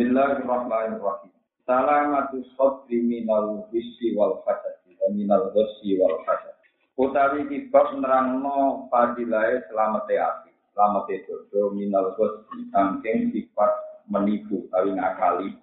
[0.00, 1.28] Bismillahirrahmanirrahim.
[1.68, 6.56] Salamatu sodri minal hissi wal hasadi wa minal ghassi wal hasad.
[6.96, 13.72] Utawi kibab nerangno fadilahe selamat ati, selamat dodo minal ghassi saking sifat
[14.08, 15.60] menipu kali ngakali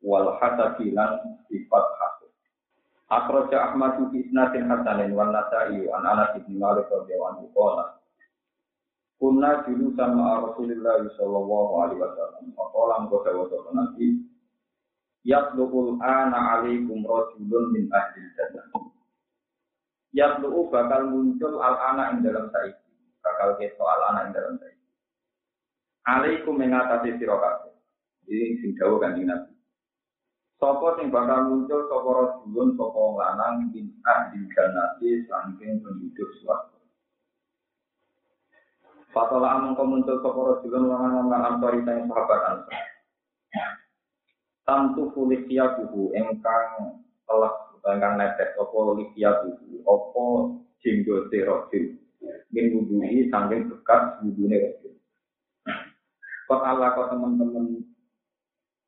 [0.00, 1.20] wal hasadi lan
[1.52, 2.32] sifat hasad.
[3.12, 7.99] Akhraja Ahmad fi isnadin hasanin wan Nasa'i an Anas bin Malik radhiyallahu anhu qala
[9.20, 12.56] Kunna dulu sama Rasulullah sallallahu alaihi wasallam.
[12.56, 14.24] Pakolang kau dawa sapa nabi.
[15.28, 18.64] Yatlul ana alaikum rajulun min ahli jannah.
[20.16, 22.88] Yatluu bakal muncul al ana ing dalam saiki.
[23.20, 24.88] Bakal keto al ana ing dalam saiki.
[26.08, 27.76] Alaikum mengatasi sira kabeh.
[28.24, 29.52] Ini sing dawuh kanjeng Nabi.
[30.56, 36.69] Sopo sing bakal muncul sapa rajulun sapa lanang min ahli jannah saking penduduk swarga.
[39.10, 42.62] Fatola among muncul sopo rojulun wangan wangan ansori tanya sahabat.
[44.62, 46.94] Tantu fulisia buhu engkang
[47.26, 47.52] telah
[47.90, 50.26] engkang netek opo lisia buhu opo
[50.78, 51.98] jenggote rojul.
[52.54, 54.94] Min wudui sangking bekas wudune rojul.
[56.46, 57.82] Kok Allah kok teman-teman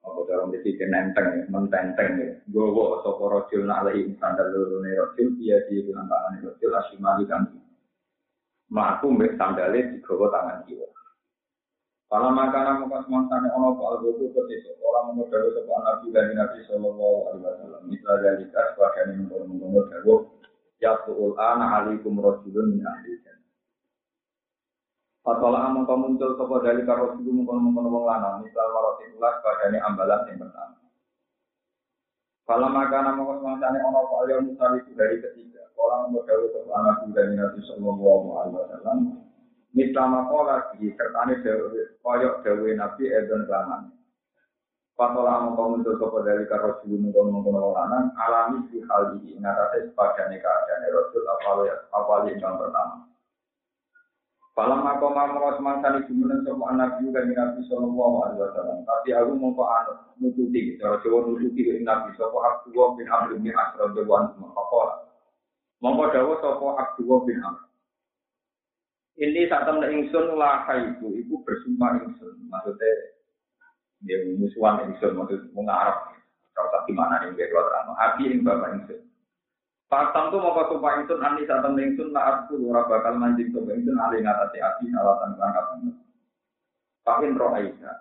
[0.03, 2.31] apa dalam desi nenteng, mententeng ya.
[2.47, 4.95] Gowo sopo rojul nak alaihi sandal lurune
[5.43, 7.62] iya di bulan tangan rojul asimali kan
[8.73, 10.89] mlaku mbek sandale digawa tangan kiwa.
[12.09, 17.19] Kalau makanan muka semangatnya ono pak algojo ketika orang dari sebuah nabi dari nabi sallallahu
[17.33, 17.83] alaihi wasallam.
[17.89, 20.15] Misal dari kas sebagian yang mau mengomong dawo
[20.77, 23.17] ya tuul ana alaikum rasulun min ahli
[25.23, 28.43] Fatwala amang muncul sopo dari karo suku mungkon mungkon wong lanang.
[28.43, 30.77] Misal maroti ulas bagian ambalan yang pertama.
[32.43, 35.62] Kalau makanan muka semangatnya ono pak algojo dari ketiga.
[35.83, 38.99] Kala modal untuk anak dari Nabi Sallallahu Alaihi Wasallam.
[39.75, 41.43] Mislama kola di sertane
[42.07, 43.91] koyok dewe Nabi Eden Klaman.
[44.95, 49.91] Patola mongko muncul sopo dari karo dulu mongko mongko lanang alami di hal ini ngatasi
[49.91, 51.67] sepadane keadaan Rasul awal
[51.99, 53.11] awal yang pertama.
[54.55, 58.79] Falam aku mau semangsani jumunan sopo anak juga di Nabi Sallallahu Alaihi Wasallam.
[58.87, 59.93] Tapi aku mongko anu
[60.23, 65.11] nututi, cara Jawa nututi Nabi sopo aku bin Amr bin Asra Jawa Muhammad.
[65.83, 67.67] Mongko dawuh sapa Abdullah bin Amr.
[69.19, 72.49] Ini saat temen ingsun lah itu, ibu bersumpah ingsun.
[72.49, 72.93] Maksudnya
[74.07, 76.15] dia musuhan ingsun, maksud mengarap.
[76.55, 77.83] Kalau tak gimana yang dia keluar.
[77.99, 79.01] Abi yang bapak ingsun.
[79.91, 83.75] Pasang tuh mau sumpah ingsun, ani saat temen ingsun lah aku ora bakal manjing coba
[83.75, 85.65] ingsun alih ngatasi abi alasan berangkat.
[87.03, 87.97] Pakin roh Aisyah.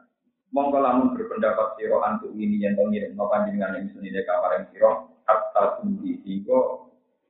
[0.53, 4.92] Mongko lamun berpendapat siro antuk ini yang pengirim no panjenengan yang seni kamar yang siro
[5.24, 6.44] kata sendiri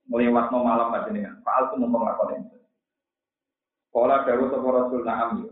[0.09, 2.61] melewat no malam dengan Pak Al mau ngakon itu.
[3.91, 5.51] Kala dawuh sapa Rasul na'am ya.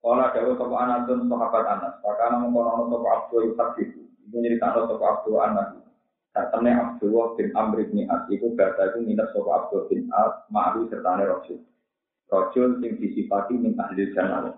[0.00, 1.94] Kala dawuh sapa Anatun sahabat Anas.
[2.00, 4.00] Pakana mengkono sapa Abdul itu.
[4.24, 5.68] Iku nyeritakno sapa Abdul Anas.
[6.32, 10.88] Satene Abdul bin Amr bin As iku bata iku minat sapa Abdul bin As ma'ru
[10.88, 11.60] sertane Rasul.
[12.32, 14.56] Rasul sing disifati min ahli jannah.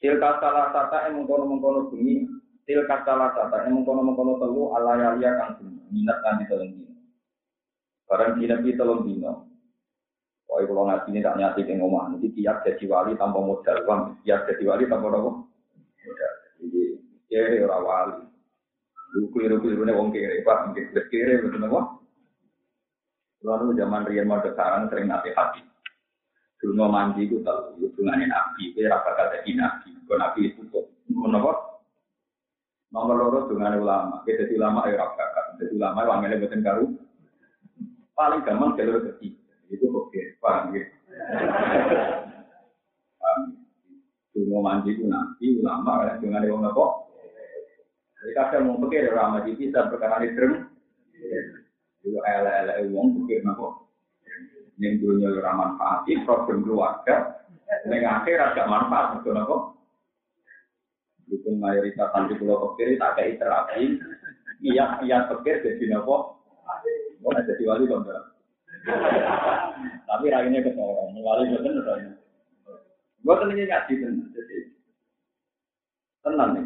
[0.00, 2.24] Tilka salah sata yang mengkono-mengkono bunyi.
[2.64, 6.89] Tilka salah sata yang mengkono-mengkono telu ala yalia kang minat nanti telung
[8.10, 9.46] Barang di Nabi telung dino.
[10.50, 12.18] Pokoknya kalau ngaji ini tak nyati ke ngomong.
[12.18, 13.86] Nanti tiap jadi wali tanpa modal.
[13.86, 15.30] Bang, tiap jadi wali tanpa apa?
[16.02, 16.32] Modal.
[16.58, 16.82] Jadi,
[17.30, 18.26] kiri orang wali.
[19.14, 20.42] Lu keliru-keliru ini wong kiri.
[20.42, 21.80] Pak, mungkin kiri, betul apa?
[23.46, 25.62] Lalu zaman Rian Mode Sarang sering nanti hati.
[26.58, 28.74] Dulu mau mandi itu tahu hubungannya Nabi.
[28.74, 29.94] Itu rapat kata di Nabi.
[30.02, 30.82] Kalau Nabi itu tuh.
[31.06, 31.78] Kenapa?
[32.90, 34.26] Nomor loro dengan ulama.
[34.26, 35.62] Kita ulama ya rapat.
[35.62, 36.86] Jadi ulama wanginya buatan karu
[38.20, 39.40] paling gampang jalur ketiga.
[39.72, 40.84] Itu oke, paham ya?
[44.36, 47.08] Cuma mandi itu nanti ulama ya dengan yang apa?
[48.20, 50.60] Jadi kadang mau pikir ramah di bisa perkara ini terus.
[52.04, 53.88] Juga ala-ala uang pikir apa?
[54.76, 57.44] Yang dulunya ramah manfaat, problem keluarga,
[57.88, 59.56] dengan akhir agak manfaat betul apa?
[61.30, 63.96] Dukung mayoritas nanti pulau pikir tak kayak terapi,
[64.60, 66.40] iya iya pikir jadi apa?
[67.20, 68.24] Oh, jadi wali enggak.
[70.08, 72.16] Tapi raginya kesorong, wali itu bener.
[73.20, 74.58] Gue tenangnya ngaji bener, jadi
[76.24, 76.64] tenang nih.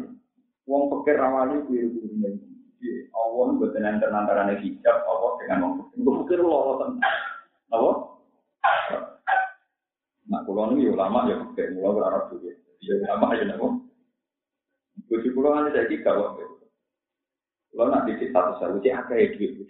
[0.65, 2.35] Wong pikir rawali biru biru nih.
[3.11, 7.03] Allah gue tenang tenang antara hijab, Allah dengan wong gue pikir lo tenang.
[7.75, 7.91] Apa?
[10.25, 12.55] Nah, kalau ini ulama ya pikir, mulai berharap juga.
[12.81, 13.67] Ya ulama ya nabo.
[15.05, 16.47] Gue sih pulau nanti saya tiga waktu.
[17.75, 19.67] Kalau nanti di satu uji apa ya gitu.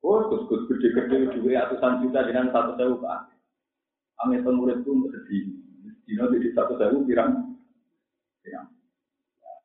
[0.00, 3.36] Oh, gus gus gede-gede juga ratusan juta dengan satu sewu pak.
[4.24, 5.52] Ame murid pun sedih.
[6.08, 7.56] Dino jadi satu sewu pirang.
[8.40, 8.68] Pirang.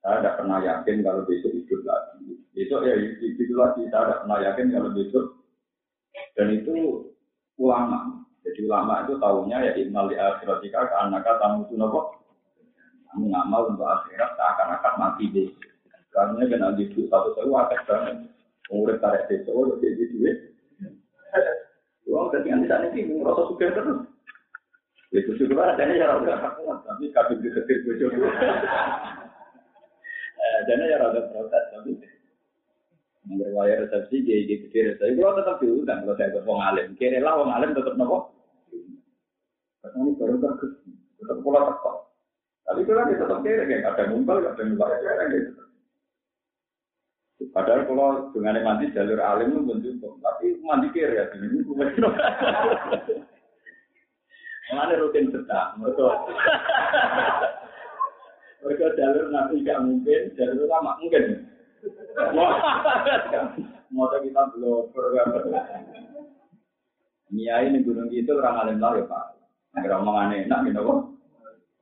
[0.04, 2.36] Saya tidak pernah yakin kalau besok hidup lagi.
[2.52, 3.82] Besok ya hidup lagi.
[3.88, 5.26] Saya tidak pernah yakin kalau besok.
[6.36, 6.76] Dan itu
[7.56, 8.28] ulama.
[8.44, 12.22] Jadi ulama itu tahunya ya innal li akhiratika ka annaka tamutu napa.
[13.10, 15.64] Kamu ngamal untuk akhirat seakan-akan mati besok.
[16.12, 18.35] Karena kena hidup satu saya wakas banget.
[18.74, 20.38] Umur tarik besok udah jadi duit.
[22.10, 24.00] Uang dari yang di sana sih merasa suka terus.
[25.14, 26.34] Itu juga ada ya rada
[26.86, 28.10] tapi kadung disetir bojo.
[30.36, 31.92] Eh, jadi ya rada protes tapi
[33.26, 35.18] Berwaya resepsi dia di gede resepsi.
[35.18, 38.30] Kalau tetap diundang kalau saya ke wong alim, kira lah wong alim tetap nopo.
[39.82, 40.72] Karena ini baru bagus,
[41.18, 41.98] tetap pola tekok.
[42.70, 45.65] Tapi kalau dia tetap kira kayak ada mumpal, ada mumpal ya gitu.
[47.52, 51.92] Padahal kalau dengan mandi jalur alim itu bentuk, tapi mandi kira ya, ini bukan.
[54.74, 56.10] Mana rutin sedang, betul.
[58.66, 61.46] Mereka jalur nabi gak mungkin, jalur lama mungkin.
[63.94, 64.90] Mau kita belum
[67.34, 69.36] Niai ini gunung itu orang alim lah ya pak.
[69.76, 71.00] Agar omong aneh enak gitu kok.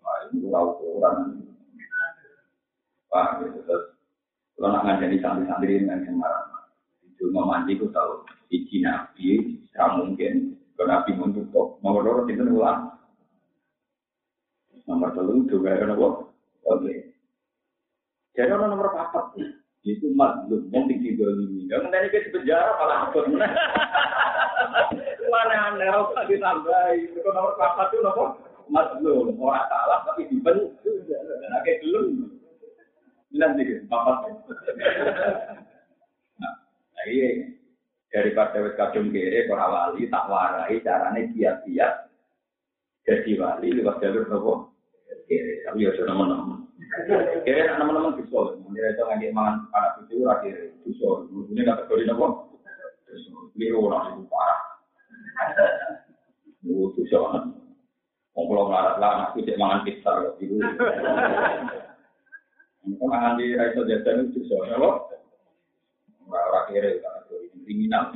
[0.01, 1.45] Wah itu orang.
[3.11, 3.92] Pak gitu terus.
[4.53, 6.69] Kalau nak ngajari santri-santri dengan yang marah.
[7.03, 8.21] Itu mau mandi ku tahu.
[8.53, 10.55] Iji nabi, mungkin.
[10.77, 11.81] Kalau nabi menutup.
[11.81, 12.93] Nomor dua itu ulang.
[14.83, 16.35] Nomor telu juga ada nopo.
[16.67, 17.15] Oke.
[18.35, 19.39] Jadi orang nomor empat
[19.83, 21.67] itu mazlum yang tinggi ini.
[21.67, 23.19] Kalau nanti ke penjara malah apa?
[25.31, 27.15] Mana aneh apa ditambahi?
[27.15, 28.23] Itu nomor empat itu nopo.
[28.67, 30.91] Mazlum orang salah tapi dibenci.
[31.07, 32.42] Dan akhirnya belum.
[33.33, 34.29] Bilang sih, papat.
[36.37, 36.53] Nah,
[37.09, 37.49] iya.
[38.13, 42.13] Daripada wis kadung kere, ora wali, tak warai, caranya giat-giat.
[43.09, 44.53] Jadi wali, lewat jalur nopo.
[45.25, 46.69] Kere, tapi ya sudah teman-teman.
[47.41, 48.53] Kere nak teman-teman bisa.
[48.61, 51.09] Mengira itu nggak mangan anak cucu akhir bisa.
[51.33, 52.53] Ini kategori nopo.
[53.57, 54.61] Liru orang itu parah.
[56.69, 57.17] Oh, bisa.
[58.33, 60.37] Mau kalau ngelarat lah, anak cucu mangan pizza.
[60.37, 60.61] Itu.
[62.83, 64.59] Mungkin mangan di Raiso Jajan itu bisa.
[64.75, 65.07] Nopo.
[66.27, 68.11] Orang kere, kategori kriminal.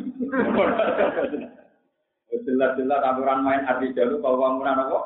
[2.48, 5.00] Jelas-jelas aturan main arti jalur kalau bangunan apa?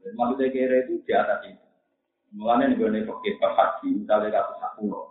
[0.00, 1.66] Maksudnya kira itu di atas itu.
[2.30, 5.10] Mulanya nih gue pakai haji, misalnya kasus satu loh.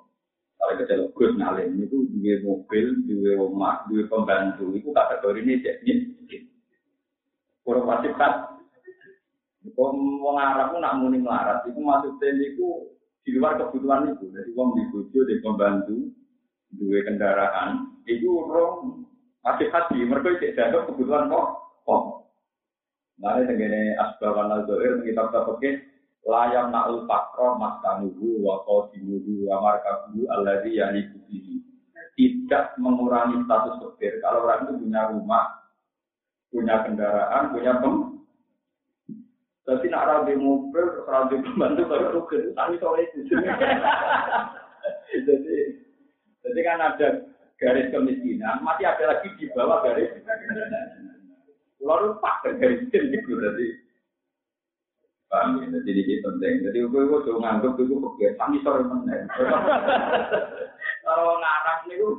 [0.60, 5.94] Kalau kita gus ngalim itu dua mobil, dua rumah, dua pembantu itu kategori ini jadi
[7.64, 8.60] kurang wajib kan.
[9.76, 12.92] Kalau mau ngarap nak muni melarat itu maksudnya itu
[13.24, 14.32] di luar kebutuhan itu.
[14.32, 15.98] Jadi uang di bojo, di pembantu,
[16.76, 19.06] dua kendaraan itu orang
[19.44, 20.00] masih haji.
[20.06, 21.48] Mereka tidak ada kebutuhan kok.
[21.86, 22.04] Kok.
[23.20, 25.84] Nah, ini asbaban al-zohir, kita bisa pakai
[26.24, 31.60] layam na'ul fakro maskanuhu wa qadimuhu wa markabuhu alladhi yani kubihi.
[32.20, 34.20] Tidak mengurangi status fakir.
[34.20, 35.46] Kalau orang itu punya rumah,
[36.52, 38.19] punya kendaraan, punya pem.
[39.70, 42.58] Tapi nak rabi mobil, rabi pembantu baru rugi.
[42.58, 43.22] Tapi sore itu.
[45.30, 45.58] jadi,
[46.42, 47.08] jadi kan ada
[47.62, 50.10] garis kemiskinan, masih ada lagi di bawah garis.
[51.86, 53.68] Lalu pak garis itu berarti
[55.30, 55.78] Paham ya?
[55.86, 56.54] Jadi ini penting.
[56.66, 59.24] Jadi gue gue tuh nganggep itu kebiasaan sore penting.
[61.06, 62.10] Kalau ngarang itu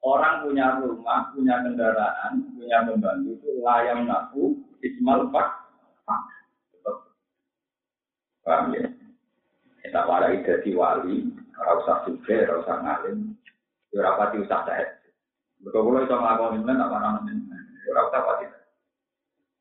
[0.00, 5.52] orang punya rumah, punya kendaraan, punya pembantu itu layang naku ismal pak.
[8.44, 8.84] Paham ya?
[9.80, 13.36] Kita warai jadi wali, rasa suge, rasa ngalim,
[13.92, 15.00] rapati usah saya.
[15.64, 17.32] Betul betul itu ngelakuin ini, apa namanya?
[17.88, 18.46] Rasa pati.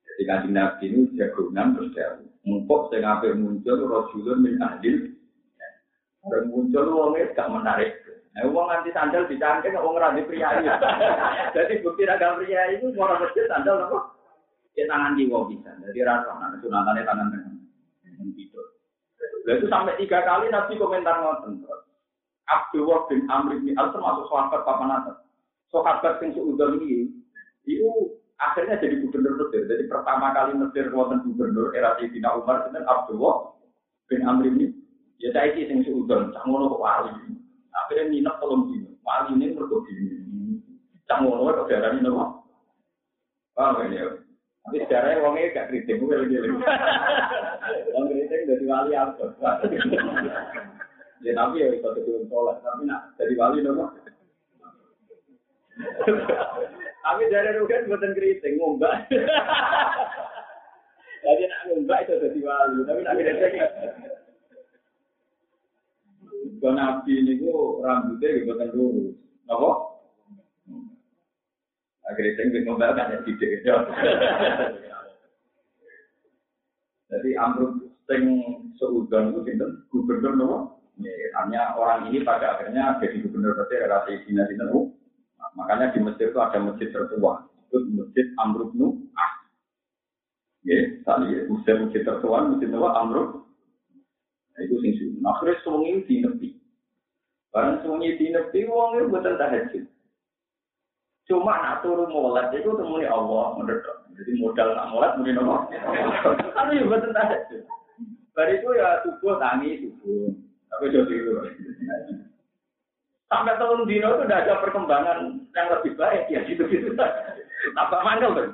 [0.03, 2.27] Jadi kanji nabi ini jagungan terus jauh.
[2.43, 5.15] Mumpuk sing ape muncul rajulun min ahlil.
[6.23, 8.03] Dan muncul wonge gak menarik.
[8.33, 10.49] Nah, wong nganti sandal dicangkeng wong ora pria.
[11.55, 13.99] Jadi bukti raga pria itu ora mesti sandal apa?
[14.75, 15.71] Ya tangan jiwa bisa.
[15.83, 17.53] Jadi rasa nah sunatane tangan tangan.
[18.33, 18.61] Gitu.
[19.43, 21.67] Lalu itu sampai tiga kali Nabi komentar ngoten.
[22.47, 25.17] Abdullah bin Amr bin Al termasuk sahabat papan atas.
[25.71, 27.12] Sahabat yang seudon ini,
[27.67, 27.91] itu
[28.39, 29.67] akhirnya jadi gubernur Mesir.
[29.67, 33.57] Jadi pertama kali Mesir wonten gubernur era Sayyidina Umar dan Abdullah
[34.07, 34.71] bin Amr ini.
[35.19, 37.12] Ya saya ini sing seudon, cak ngono kok wali.
[37.73, 38.91] Akhirnya minat tolong dino.
[39.07, 40.12] Wali ini mergo dino.
[41.07, 42.43] Cak ngono kok darani nopo?
[43.55, 44.23] Paham ya?
[44.63, 46.55] Tapi sejarahnya wongnya gak kritik, gue lagi lagi.
[47.91, 49.25] Wong kritik dari wali apa?
[51.24, 53.91] Ya tapi ya itu tuh sholat, tapi nak jadi wali nopo.
[57.03, 59.08] Tapi dari rugen buatan keriting, ngombak.
[61.24, 63.53] Jadi nak ngombak itu jadi wali, tapi nak kritik.
[66.63, 69.12] Ke nabi ini ku rambutnya kan lurus.
[69.51, 69.92] Apa?
[72.03, 73.79] Akhirnya saya ingin ngomel kan ya tidak.
[77.13, 77.72] Jadi amruk
[78.10, 78.24] sing
[78.75, 80.57] seudon itu sinten gubernur nopo.
[81.41, 84.53] hanya orang ini pada akhirnya jadi gubernur berarti relasi Cina di
[85.53, 87.45] Makanya di Mesir itu ada masjid tertua.
[87.69, 89.45] Itu masjid Amruk Nu Ah.
[90.65, 93.45] Ya, tadi Mesir masjid tertua, masjid tua Amruk.
[94.53, 95.33] Nah, itu sing sunnah.
[95.38, 96.50] Akhirnya semuanya di nepi.
[97.53, 99.83] Barang semuanya di nepi, uang itu buatan tahajud.
[101.24, 103.84] Cuma nak turun mulat itu temui Allah menurut.
[104.12, 105.60] Jadi modal nak mulat mungkin Allah.
[106.51, 107.63] Tapi ya buatan tahajud.
[108.34, 110.36] Dari itu ya subuh tangis subuh.
[110.68, 111.32] Tapi jadi itu.
[113.32, 116.92] Sampai tahun dino itu udah ada perkembangan yang lebih baik ya gitu-gitu.
[117.72, 118.50] Tambah mangkel tuh.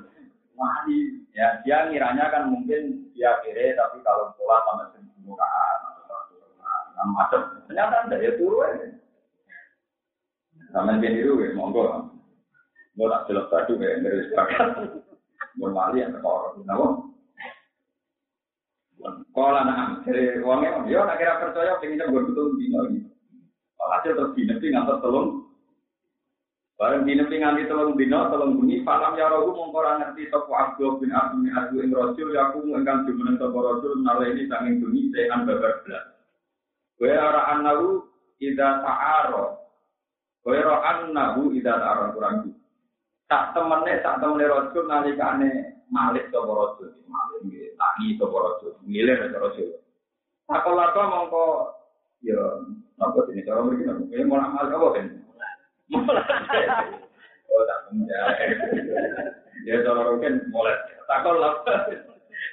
[0.54, 7.42] Wali ya dia ngiranya kan mungkin dia kira tapi kalau sholat sama sembuhan atau macam
[7.66, 8.94] ternyata enggak ya turun.
[10.70, 12.09] Sama dia itu ya monggo.
[13.00, 15.00] Mau tak jelas tadi ya dari sekarang.
[15.56, 16.60] Mau mali yang tekor.
[16.60, 16.88] Kenapa?
[19.32, 23.08] Kalau anak dari uangnya, ya nak kira percaya pengen gue betul dino gitu.
[23.80, 25.48] Hasil terus dinepi ngantar telung.
[26.76, 28.84] Bareng dinepi nganti telung dino, telung bunyi.
[28.84, 32.36] Falam ya rohu mengkorang ngerti toko abdu bin abdu bin abdu ing rojul.
[32.36, 33.96] Ya aku engkang jumeneng toko rojul.
[34.04, 36.06] Nala ini sanging bunyi sehan babar belas.
[37.00, 38.04] Kue araan nahu
[38.44, 39.56] ida ta'aro.
[40.44, 42.52] Kue ro'an nahu ida ta'aro kurang
[43.30, 46.90] Tak temene, tak temene rojul nalikane malik toko rojul.
[47.06, 48.74] Malik, tangi toko rojul.
[48.90, 49.70] Ngilir toko rojul.
[50.50, 51.46] Tak kalau mongko
[52.26, 52.42] ya
[53.00, 55.08] apa ini cara begini ini mau amal apa kan
[57.54, 57.80] oh tak
[59.64, 60.76] ya cara mungkin mulai.
[61.08, 61.54] Takol lah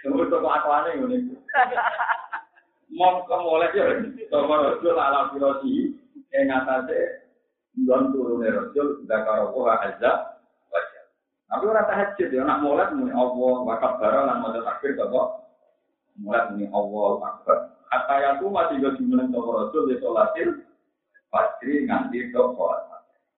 [0.05, 1.35] tunggu toko aku aneh ini
[2.95, 3.97] mau kemulai ya
[4.29, 5.97] toko rasul ala filosi
[6.31, 7.27] yang atasnya
[7.89, 10.36] don turun rasul karo azza
[11.47, 15.47] tapi orang tahajud ya nak mulai muni Allah wakaf barang lan mau takbir toko
[16.19, 20.59] mulai muni Allah akbar Kata yang tuh masih gak jumlah toko rasul di sholatil
[21.31, 22.83] pasti nganti sholat.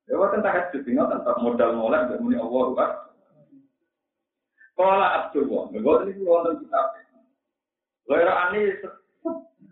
[0.08, 2.90] Ya tentang tahajud tinggal tentang modal mulai gak muni Allah kan.
[4.78, 6.96] Kala Abdullah, gue ini wonten kitab.
[8.08, 8.72] Lera ani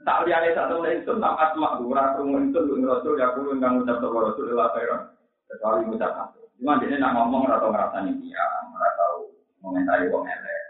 [0.04, 4.18] tak liane satu lain tak asma ora krungu itu lu rasul ya kulo ngucap toko
[4.28, 5.15] rasul la khairan.
[5.46, 6.38] Kecuali ngucap apa.
[6.56, 10.62] Cuma dia nak ngomong atau ngerasani dia, ora tahu komentari wong elek.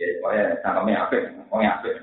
[0.00, 1.96] Ya, pokoknya cangkemnya apik, wong apik.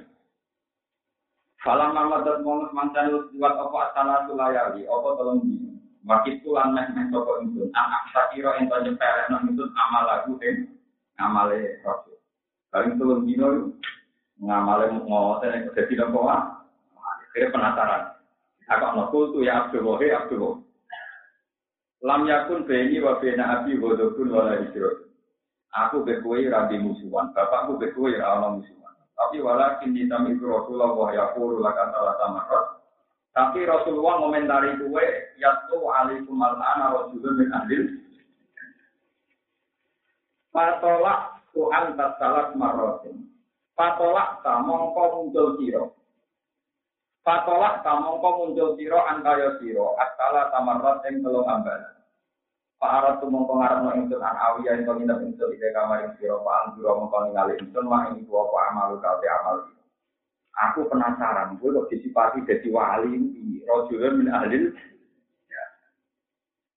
[1.66, 5.68] Falam dan mau mantan lu buat apa asana sulayali, apa tolong di
[6.08, 10.72] Wakit tulan meh meh toko itu, anak sakiro ento nyepelek nang itu amal lagu en
[11.20, 12.16] ngamale rasul.
[12.72, 13.76] Paling tolong dino
[14.40, 16.32] ngamale ngoten yang jadi nopo.
[17.36, 18.18] Kira penasaran.
[18.72, 20.64] Aku mau tuh ya Abdul Wahid Abdul.
[22.06, 25.10] Lam yakun beni wa bena abi hodokun wala hijrot.
[25.74, 28.94] Aku bekoi rabi musuhan, bapakku bekoi ra musuhan.
[29.18, 32.16] Tapi walakin hitam itu Rasulullah wa yaqulu laka salah
[33.34, 35.06] Tapi Rasulullah komentari kue
[35.42, 37.84] yaitu alaikum al-ana rasulun min ahlil.
[40.54, 43.30] Patolak Tuhan tasalat marrotin.
[43.74, 45.97] Patolak ta mongko muncul siro.
[47.28, 50.00] Ta mongko muncul siro antaya siro.
[50.00, 51.98] Asala tamarrat yang telung ambalan.
[52.78, 56.14] Pak Arab tuh mau pengarap no insun an awiyah yang kau nginep insun ide kamar
[56.22, 59.56] siro Pak Anjuro kau ningali insun mah ini dua apa amal kau amal
[60.58, 64.74] Aku penasaran, gue kok disipati jadi wali di rojulun min ahlil.
[65.46, 65.64] Ya.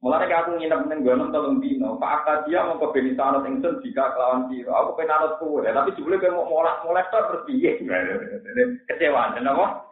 [0.04, 4.12] Mulai aku nginep neng gunung tolong dino, Pak dia mau ke beni sanot insun jika
[4.12, 4.72] kelawan siro.
[4.76, 7.80] Aku pengen anut kue, tapi sebelumnya gue mau mulai mulai terus piye.
[8.88, 9.89] Kecewa, kenapa?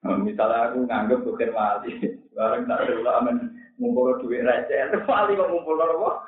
[0.00, 1.92] Misalnya aku nganggep bukan wali,
[2.36, 3.36] bareng tak ada aman
[3.76, 6.24] ngumpul duit receh, paling kok ngumpul apa?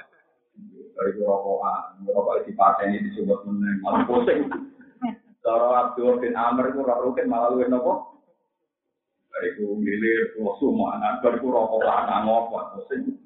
[0.92, 4.44] Dari rokokan, rokok di partai ini disebut meneng, malah pusing.
[5.40, 7.92] Kalau Abdul bin Amr itu rokok rukin malah lu nopo.
[9.32, 13.22] Dari ku milir, ku semua anak, dari ku rokokan, ngopot, pusing.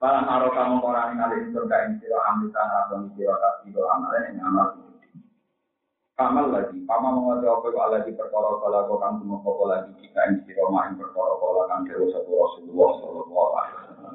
[0.00, 4.89] Kamu orang yang ngalir surga ini siro ambitan atau siro kasih do amal yang amal
[6.20, 10.20] Kamal lagi, pama mengerti apa itu lagi perkara kala kau kan cuma kau lagi jika
[10.28, 14.14] ini siro main perkara kala kan dewa satu Rasulullah Sallallahu Alaihi Wasallam.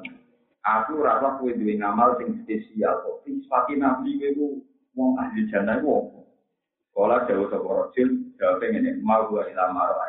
[0.62, 3.26] Aku rasa kue dua ngamal sing spesial kok.
[3.26, 4.62] Sepati nabi kue
[4.94, 6.30] wong ahli jannah wong.
[6.94, 8.08] Kala dewa satu Rasul
[8.38, 10.06] jawab ini mau gua ilama roh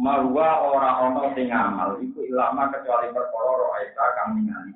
[0.00, 4.72] Mau ora ono sing ngamal iku ilama kecuali perkara roh aita kang ningali.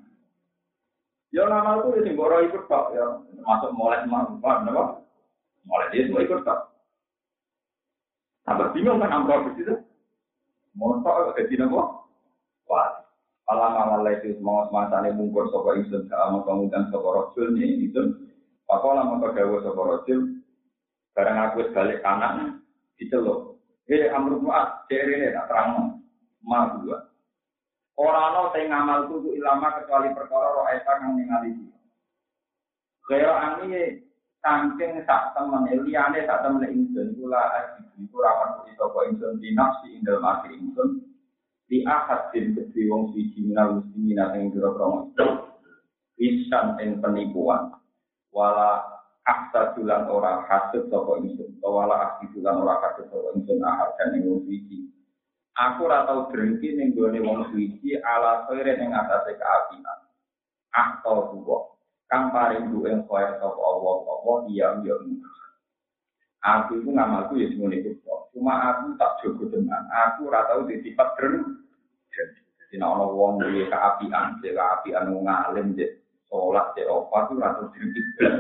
[1.33, 5.08] Ya ngamal ku sing roh ikut kok ya masuk mulai mau, napa?
[5.69, 6.61] Mulai dia semua ikut tak.
[8.49, 9.77] Sampai bingung kan amro itu.
[10.73, 12.09] Montok jadi nopo?
[12.65, 13.09] Wah,
[13.49, 18.29] Alam amal itu mau semasane mungkur sapa ingsun sama kemudian sapa rajul ni itu.
[18.69, 20.45] Pakola maka dawa sapa rajul
[21.17, 22.61] barang aku balik kanan
[23.01, 23.57] diceluk.
[23.89, 25.97] Eh amruk muat ini tak terang
[26.45, 27.09] ma dua.
[27.97, 31.57] Ora ana sing ngamal ilama kecuali perkara roh eta kang ningali.
[33.09, 34.05] Kaya ani
[34.43, 39.99] saking sak temen liyane sak temen ingsun kula aji iku ra iso kok ingsun dinafsi
[39.99, 41.03] indal mati ingsun.
[41.69, 45.45] Di ahad din kedhi wong siji minal muslimin ing pira-pira
[46.17, 47.77] Isan ing penipuan.
[48.33, 48.81] Wala
[49.29, 51.61] aksa dulan ora hasud sapa ingsun.
[51.61, 54.89] Wala aksi dulan ora hasud sapa ingsun ahad dan ing wong siji.
[55.59, 59.99] Aku ora tau drengki ning gone wong siji ala sore ning atase kaapian
[60.73, 61.78] atau buka
[62.09, 64.97] kang paring duwe kaya sapa Allah apa iya iya
[66.39, 67.99] Aku itu ngamalku ya semuanya itu
[68.33, 71.59] Cuma aku tak jogo dengan aku rata di sifat dren.
[72.15, 75.99] Jadi nak ono wong duwe keapian, cek keapian wong ngalim cek
[76.31, 78.33] salat cek apa itu rata sedikit.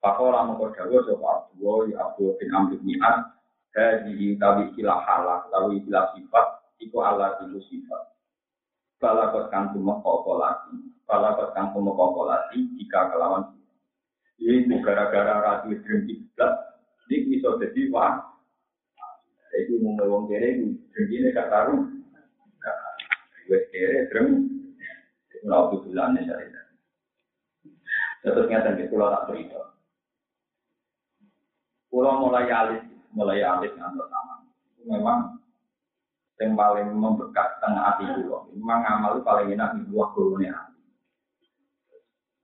[0.00, 3.20] Pakola mengko dawa sapa Abdullah ya Abu bin Amr bin As
[3.70, 6.46] dari tawi ilah halak, tawi sifat,
[6.82, 8.02] iku Allah itu sifat.
[8.98, 13.50] Balakot kang tumekoko lagi, balakot kang tumekoko lagi jika kelawan
[14.38, 16.54] ini gara-gara ratu drengki belas,
[17.10, 18.30] ini bisa jadi wah
[19.58, 21.82] itu mau ngomong kere itu begini gak taruh.
[23.50, 24.22] Gue kere itu
[25.44, 26.62] lalu bulannya saya.
[28.20, 29.60] Terus nyata gitu lo tak cerita.
[31.90, 34.34] Pulau mulai alis, mulai alis ngantor sama.
[34.86, 35.20] Memang
[36.38, 38.46] yang paling membekas tengah hati pulau.
[38.54, 40.69] Memang amal itu paling enak di kulunnya hati.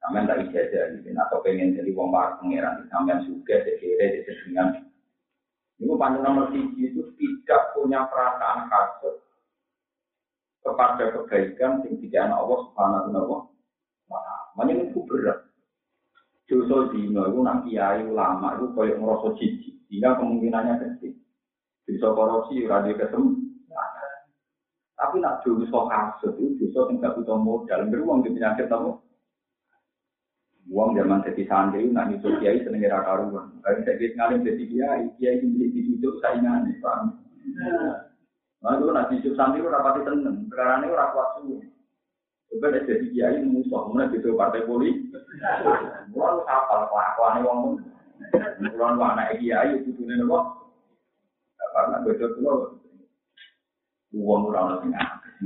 [0.07, 4.69] Sampai tak ijazah gitu, atau pengen jadi wong para pangeran, sampai suka, sekiranya, dengan
[5.77, 9.19] ini panjang nomor tiga itu tidak punya perasaan kasut
[10.65, 13.45] kepada kebaikan yang tidak anak Allah subhanahu
[14.09, 14.19] wa
[14.57, 14.73] ta'ala.
[14.73, 15.39] itu berat.
[16.47, 21.13] Dosa dino itu nak kiai ulama itu kayak ngerasa jijik, sehingga kemungkinannya kecil.
[21.85, 23.31] Bisa korupsi, radio ketemu.
[24.97, 28.97] Tapi nak dosa kasut itu dosa yang tidak butuh modal, beruang di penyakit apa?
[30.67, 33.55] Uang zaman jadi santri, nak nyusul kiai seneng era karuan.
[33.63, 37.23] Kalau saya kira ngalim jadi kiai, kiai ini jadi itu saingan, paham?
[38.59, 40.51] Nah itu nak nyusul santri itu rapati tenang.
[40.51, 41.63] Sekarang ini orang kuat semua.
[42.57, 45.15] Ada jadi kiai musuh, mana gitu partai politik.
[46.11, 47.75] Mulai apa kelakuan uang pun.
[48.59, 50.19] Mulai anak kiai itu tuh nih
[51.77, 52.83] Karena beda tuh
[54.17, 54.91] uang orang orang sing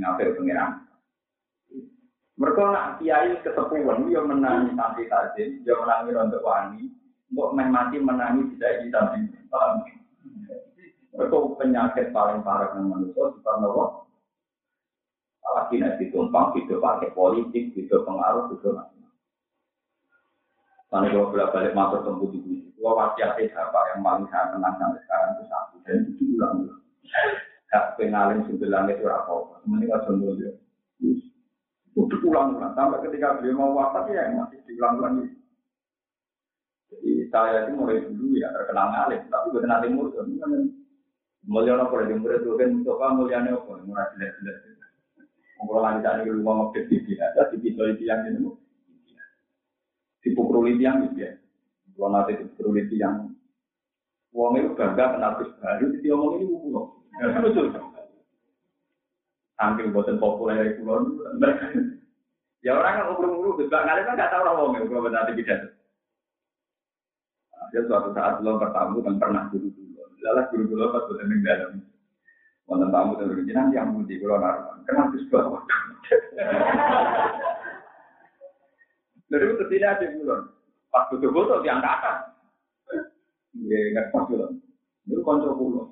[0.01, 0.80] ngapel pengiran.
[2.41, 6.89] Mereka nak kiai kesepuan, dia menangi santri tajin, dia menangi rontok wani,
[7.29, 9.93] untuk mati menangi tidak di santri.
[11.13, 14.09] Mereka penyakit paling parah dengan manusia, apa?
[15.45, 19.05] Apalagi nanti tumpang, hidup pakai politik, hidup pengaruh, hidup macam
[20.91, 24.75] Karena kalau bolak balik masuk tempat di gua pasti ada siapa yang paling saya tenang
[24.81, 26.81] sampai sekarang itu satu, dan itu ulang-ulang.
[27.71, 29.61] Hak pengalim sembilan itu apa?
[29.63, 30.51] Mending aja dia.
[30.99, 31.30] Untuk
[32.41, 35.37] ulang-ulang sampai ketika beliau mau wafat ya masih diulang-ulang itu.
[36.91, 40.17] Jadi saya itu mulai dulu ya terkenal ngalim, tapi bukan nanti murid.
[41.45, 43.71] Mulia apa lagi murid itu kan coba mulianya apa?
[43.85, 44.57] Mulai jelas-jelas.
[45.61, 48.49] Kalau lanjut tadi dulu mau ngepet di sini ada di pisau itu yang ini.
[50.25, 51.37] Dipukul itu yang itu ya.
[51.93, 53.29] Kalau nanti dipukul itu yang
[54.31, 57.03] Uang itu bangga kenal baru, dia ngomong ini buku loh.
[59.59, 61.03] Saking bosan populer itu loh.
[62.61, 65.73] Ya orang kan ngobrol-ngobrol, juga kali kan nggak tahu lah ngomong kalau benar tidak.
[67.73, 70.03] Dia suatu saat belum bertamu dan pernah dulu dulu.
[70.21, 71.73] Lalu guru dulu pas bosan di dalam.
[72.71, 74.79] Tamu dan nanti yang mudi kalau naruh.
[74.87, 75.59] Kenapa sih bawa?
[79.27, 80.41] Dari itu tidak ada bulan.
[80.87, 82.15] Pas betul-betul diangkatan.
[83.59, 84.51] Ya, nggak pas bulan.
[85.03, 85.83] Itu kontrol pulau.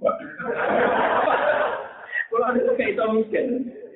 [2.29, 3.45] Kalau itu kayak itu mungkin.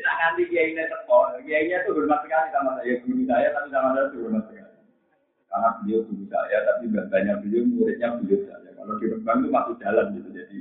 [0.03, 4.05] Nanti kiai ini teko, kiai itu hormat sekali sama saya, guru saya, tapi sama saya
[4.11, 4.79] itu hormat sekali.
[5.47, 8.69] Karena beliau guru saya, tapi banyak beliau muridnya beliau saya.
[8.75, 10.59] Kalau di Rembang itu masuk jalan gitu, jadi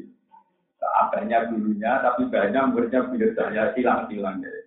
[1.13, 4.63] banyak gurunya, tapi banyak muridnya beliau saya, silang-silang deh.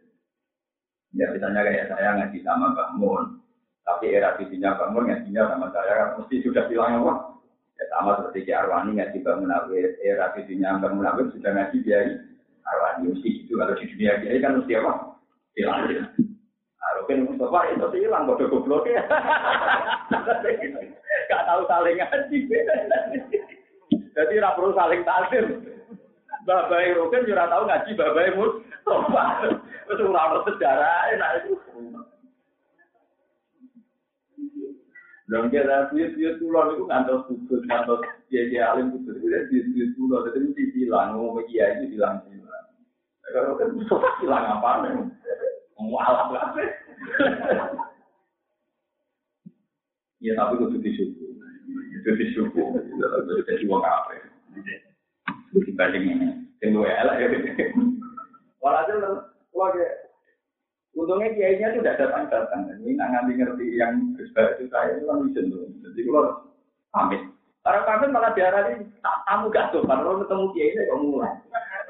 [1.16, 3.40] Ya misalnya kayak saya ngaji sama Bang Mun,
[3.88, 7.40] tapi era visinya Bang Mun ngajinya sama saya kan mesti sudah bilang apa?
[7.80, 12.00] Ya sama seperti Ki Arwani ngaji Bang Munawir, era visinya Bang Munawir sudah ngaji dia
[12.66, 14.94] Arwani mesti itu kalau di dunia ini kan mesti apa?
[15.54, 15.86] Hilang.
[16.82, 19.06] Arwani Mustafa itu hilang kode goblok ya.
[21.30, 22.38] Gak tahu saling ngaji.
[24.16, 25.46] Jadi tidak perlu saling tasir.
[26.46, 29.24] Babai Rogen juga tahu ngaji babai Mustafa.
[29.86, 31.54] Itu ora sejarah enak itu.
[35.26, 37.98] Dan kita bias-bias pulau itu ngantos kudus, ngantos
[38.30, 40.22] kiai alim kudus itu bias-bias pulau.
[40.30, 42.22] Jadi mesti bilang, ngomong kiai itu bilang
[43.74, 44.94] Mustafa bilang apa nih?
[45.82, 46.62] Mualaf apa?
[50.24, 51.30] Ya tapi itu disyukur.
[52.02, 52.70] Itu disyukur.
[53.46, 54.18] Jadi uang apa?
[55.54, 56.28] Dibanding ini.
[56.62, 57.28] Tunggu ya lah ya.
[58.64, 59.70] Walhasil kalau
[60.96, 62.72] Untungnya kiainya itu tidak datang datang.
[62.80, 65.68] Ini nggak ngerti yang besar itu saya itu kan bisa tuh.
[65.92, 66.32] Jadi kalau
[66.96, 67.22] pamit.
[67.68, 69.84] Orang pamit malah diarani tamu gak tuh.
[69.84, 71.36] Kalau ketemu kiai ini kok mulai.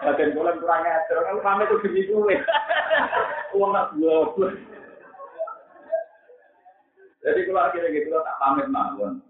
[0.04, 1.18] Bagian bulan kurang ajar.
[1.24, 2.28] Kalau pamit itu gini tuh.
[3.56, 4.54] Uang nggak goblok.
[7.26, 9.24] Jadi kalau akhirnya gitu tak pamit mawon.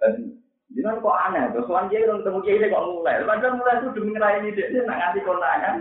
[0.00, 0.38] Dan
[0.76, 3.24] Jangan kok aneh, terus soalnya dia ketemu kiai ini kok mulai.
[3.24, 5.74] Padahal mulai itu demi ngerayain ide, dia nak nganti kondangan.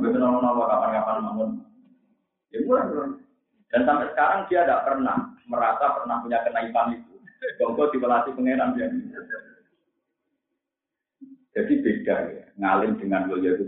[0.00, 1.50] Betul nama kapan-kapan bangun.
[2.48, 3.12] Ya mulai
[3.70, 7.14] Dan sampai sekarang dia tidak pernah merasa pernah punya kenaikan itu.
[7.60, 8.88] Bongko dipelatih pengenan dia.
[11.50, 13.66] Jadi beda ya, ngalim dengan mulia itu.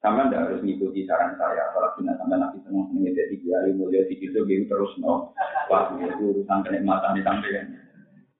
[0.00, 4.04] Sama tidak harus mengikuti saran saya, apalagi tidak sampai nanti senang senang jadi kiai mulia
[4.04, 5.32] di situ gitu terus no.
[5.72, 7.72] Wah itu urusan kenikmatan di samping.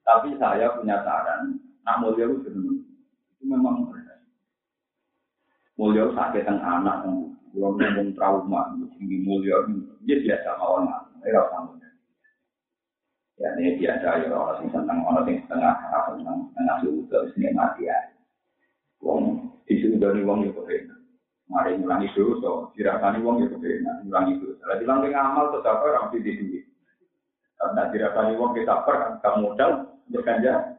[0.05, 3.89] Tapi saya punya saran, nak mulia itu itu memang
[5.75, 9.63] mulia sakit teng anak yang belum ngomong trauma tinggi mulia
[10.07, 10.87] dia biasa mawon
[11.23, 11.85] ora usah
[13.35, 17.51] ya ini biasa ya orang sing tentang orang sing setengah tentang setengah suhu terus ini
[17.51, 17.97] mati ya
[19.05, 20.97] wong disuruh dari wong itu kena
[21.45, 25.85] mari ngulangi dulu so dirasani wong itu kena ngulangi dulu kalau bilang dengan amal tetap
[25.85, 26.65] orang tidak duit
[27.61, 29.71] karena dirasani wong kita per kan kamu modal
[30.09, 30.75] berkanja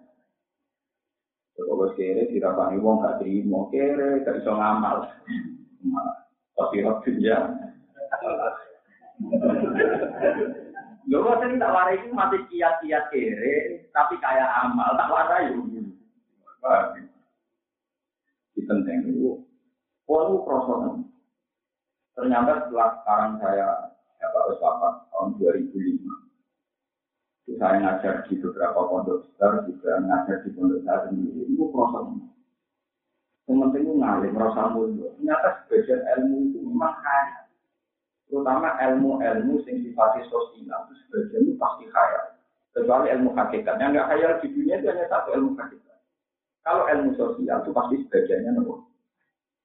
[1.56, 5.08] Terus kere dirapani wong gak terima kere gak iso ngamal.
[6.52, 7.48] Tapi waktu ya.
[11.06, 15.48] Lho sing tak warai mati kiat-kiat kere tapi kayak amal tak warai.
[18.56, 19.44] Di penting itu.
[20.08, 21.04] Walau proses
[22.16, 23.68] Ternyata setelah sekarang saya
[24.16, 26.26] ya Pak Uswafat tahun 2005
[27.56, 31.46] saya ngajar di beberapa pondok besar, juga ngajar di pondok saya sendiri.
[31.48, 32.04] Itu proses.
[33.46, 35.08] Yang penting itu ngalir, merasa mulia.
[35.16, 37.38] Ternyata sebagian ilmu itu memang kaya.
[38.26, 42.22] Terutama ilmu-ilmu yang sifatnya sosial, itu sebagian itu pasti kaya.
[42.74, 43.78] Kecuali ilmu hakikat.
[43.78, 45.85] Yang nggak kaya di dunia itu hanya satu ilmu hakikat.
[46.66, 48.90] Kalau ilmu sosial itu pasti sebagiannya nopo.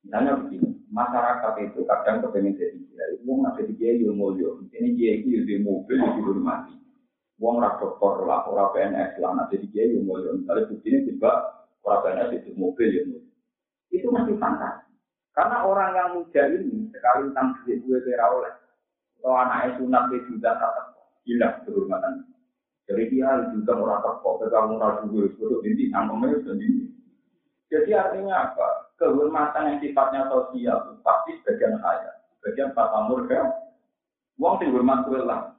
[0.06, 4.38] Misalnya begini, masyarakat itu kadang kepengen jadi kiai, mau nggak jadi kiai ilmu
[4.70, 6.78] Ini kiai itu di mobil, di mati.
[7.42, 11.66] Wong ora dokter lah, ora PNS lah, nanti dia yang mau misalnya bukti ini juga
[11.82, 13.02] ora PNS itu mobil ya
[13.90, 14.94] Itu masih fantasi.
[15.34, 18.54] Karena orang yang muda ini sekali tentang duit gue kira oleh,
[19.18, 20.74] atau anaknya sunat dia juga tak
[21.26, 22.14] gila kehormatan.
[22.86, 26.91] Jadi dia juga orang teko, pegang murah juga, untuk ini angkongnya sendiri.
[27.72, 28.92] Jadi artinya apa?
[29.00, 32.12] Kehormatan yang sifatnya sosial pasti sebagian saya,
[32.44, 33.48] bagian Pak Amur kan.
[34.36, 35.54] Wong sing hormat lah,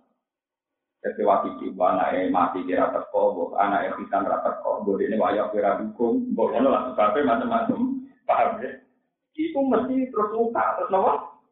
[1.03, 5.83] jadi wakil ibu anaknya mati kira teko, anaknya pisan rata teko, boleh ini wayak kira
[5.83, 8.71] dukung, boleh lah sampai macam-macam, paham ya?
[9.35, 11.43] Itu mesti terus muka, terus nopo.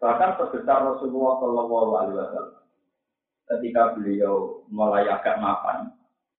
[0.00, 2.64] Bahkan sebesar Rasulullah Shallallahu Alaihi Wasallam,
[3.44, 5.92] ketika beliau mulai agak mapan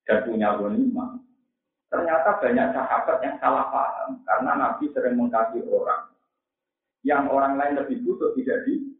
[0.09, 1.21] dan punya ghanimah,
[1.87, 6.11] ternyata banyak sahabat yang salah paham karena Nabi sering mengkasih orang
[7.07, 8.97] yang orang lain lebih butuh tidak di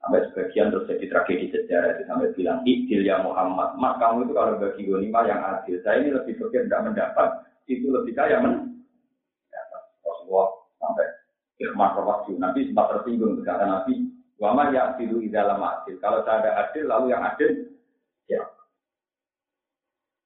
[0.00, 4.32] Sampai sebagian terus jadi tragedi sejarah itu sampai bilang, Idil ya Muhammad, mas kamu itu
[4.32, 7.28] kalau bagi gonima yang adil, saya ini lebih berpikir tidak mendapat,
[7.68, 8.80] itu lebih kaya men.
[10.00, 11.04] Rasulullah sampai
[11.60, 14.08] ikhmat rawasyu, nanti sempat tersinggung kata Nabi,
[14.40, 16.00] Wama ya adilu dalam adil.
[16.00, 17.50] Kalau saya ada adil, lalu yang adil,
[18.24, 18.40] ya.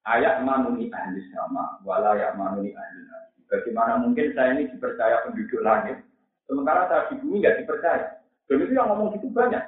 [0.04, 3.00] Ayat manuni ahli sama, wala ya manuni ahli
[3.48, 6.00] Bagaimana mungkin saya ini dipercaya penduduk langit,
[6.44, 8.20] sementara saya di bumi nggak dipercaya.
[8.44, 9.64] Dan itu yang ngomong gitu banyak.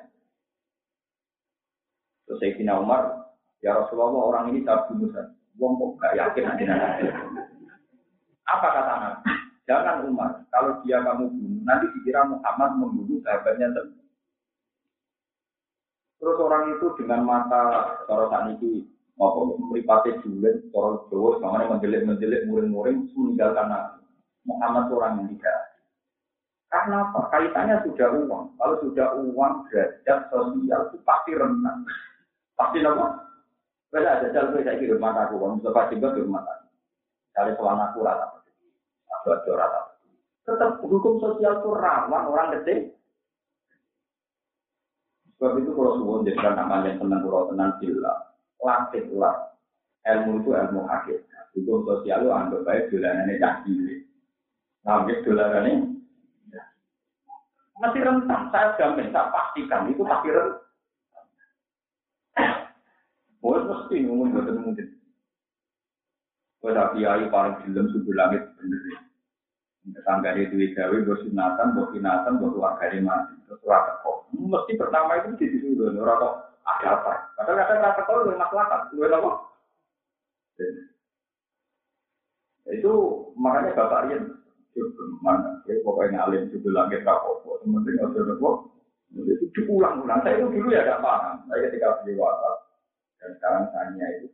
[2.29, 3.33] Terus Sayyidina Umar,
[3.65, 5.33] ya Rasulullah orang ini tak bunuh saja.
[5.57, 6.65] Wong kok gak yakin nanti
[8.45, 9.33] Apa kata Nabi?
[9.65, 14.05] Jangan Umar, kalau dia kamu bunuh, nanti dikira Muhammad membunuh sahabatnya sendiri.
[16.21, 18.85] Terus orang itu dengan mata saat ini
[19.17, 24.05] apa meripati julen, cara Jawa, sama menjelik-menjelik muring-muring meninggalkan Nabi.
[24.47, 25.67] Muhammad orang yang tidak
[26.77, 27.21] karena apa?
[27.31, 28.45] Kaitannya sudah uang.
[28.59, 31.77] Kalau sudah uang, derajat sosial itu pasti rendah.
[32.59, 33.07] Pasti apa?
[33.95, 36.67] Beda ada jalan saya kira rumah aku, kalau pasti juga di rumah aku.
[37.33, 38.27] Cari soal aku rata.
[39.23, 39.81] Aku rata.
[40.43, 42.93] Tetap hukum sosial itu rawan orang gede.
[45.37, 47.77] Sebab itu kalau suwon jadikan namanya tenang pulau tenang
[48.61, 48.67] gila.
[48.67, 49.37] Latihlah.
[50.07, 51.47] Ilmu itu ilmu hakikat.
[51.57, 54.01] Hukum sosial itu anggap baik dolanannya cilik.
[54.87, 55.97] Nah, dolanannya
[57.77, 60.65] masih rentan, saya jamin, saya pastikan itu pasti rentan.
[63.45, 64.97] Oh, mesti ngomong buatan mungkin.
[66.65, 68.99] Pada kiai paling film subuh langit bener ya.
[69.87, 73.39] Tetangga itu gawe, gue sunatan, gue kinatan, gue keluarga di mati.
[73.47, 74.27] Terus kok.
[74.35, 77.13] Mesti pertama itu di situ dulu, rata ada apa?
[77.39, 79.31] Padahal ada rata kok, gue masyarakat, gue apa?
[82.67, 82.93] Itu
[83.39, 84.23] makanya bapak Rian
[85.23, 85.63] mana?
[85.65, 87.63] Ya, pokoknya alim juga langit rapopo.
[87.63, 88.51] Penting ada nopo.
[89.15, 90.21] Itu diulang-ulang.
[90.21, 91.47] Saya itu dulu ya tidak paham.
[91.49, 92.59] Saya ketika beli WhatsApp
[93.23, 94.29] dan sekarang saya itu.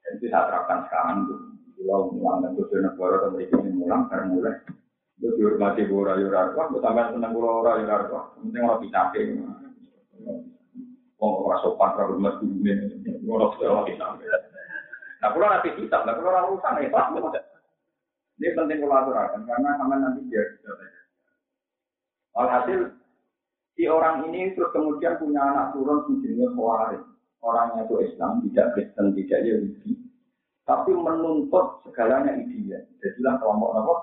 [0.00, 1.34] Dan itu saya terapkan sekarang itu.
[1.78, 4.54] Kalau mulang dan tujuh negara atau mereka ini mulang, karena mulai.
[5.14, 8.20] Itu dihormati bora yurarwa, itu sampai senang bora ora yurarwa.
[8.34, 8.82] Penting orang
[11.18, 13.10] Oh, orang sopan, dulu ini.
[13.26, 14.26] Orang sudah lagi sampai.
[15.18, 17.42] Nah, kalau nanti kita, nah kalau orang urusan ya,
[18.38, 20.70] ini penting kolaborasi karena sama nanti dia bisa.
[22.38, 22.94] Alhasil
[23.74, 27.02] si orang ini terus kemudian punya anak turun menjadi Khawarij.
[27.38, 29.94] Orangnya itu Islam, tidak Kristen, tidak Yahudi.
[30.66, 32.82] Tapi menuntut segalanya ideal.
[32.98, 33.94] Jadilah kelompok apa?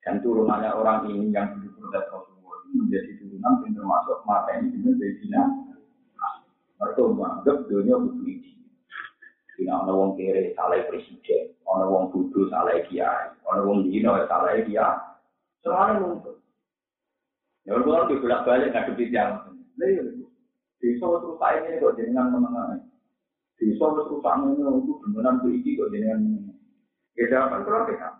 [0.00, 2.37] Dan turunannya orang ini yang dulu protes Rasulullah
[2.74, 5.42] menjadi turunan yang termasuk mata ini dengan Bedina.
[6.78, 8.58] Mereka menganggap dunia butuh ideal.
[9.58, 14.54] Dina ana wong kere salah presiden, ana wong bodho salah kiai, ana wong dino salah
[14.62, 14.98] kiai.
[15.66, 16.38] Soalnya nuntut.
[17.66, 19.50] Ya kalau di bolak balik nggak kepi jam.
[19.82, 22.86] Iya, solo terus saya ini kok jenengan menengah.
[23.76, 26.54] Solo terus saya ini itu beneran berisi kok jenengan.
[27.18, 28.10] Ya kan kalau kita.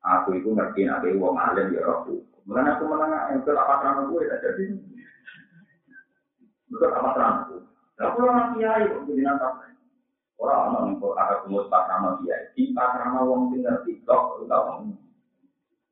[0.00, 2.22] Aku itu ngerti nanti wong alim ya rohku.
[2.44, 4.64] Kemudian aku menengah, yang apa terang gue tidak jadi.
[6.70, 7.56] Betul apa terang aku.
[8.00, 9.70] Aku orang kiai kok jenengan apa?
[10.40, 14.80] Orang orang yang ada kumut pakrama kiai, di pakrama wong sing ngerti tok utawa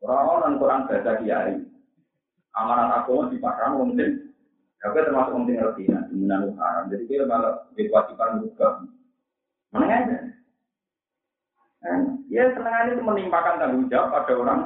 [0.00, 1.60] Orang orang kurang baca kiai,
[2.56, 4.28] amanat aku di pakrama wong sing
[4.78, 6.84] tapi termasuk wong sing ngerti nah di mana haram.
[6.88, 8.68] Jadi dia malah diwajibkan juga.
[9.74, 10.18] Mana aja.
[11.78, 14.60] Kan, ya senangan itu menimpakan tanggung jawab pada orang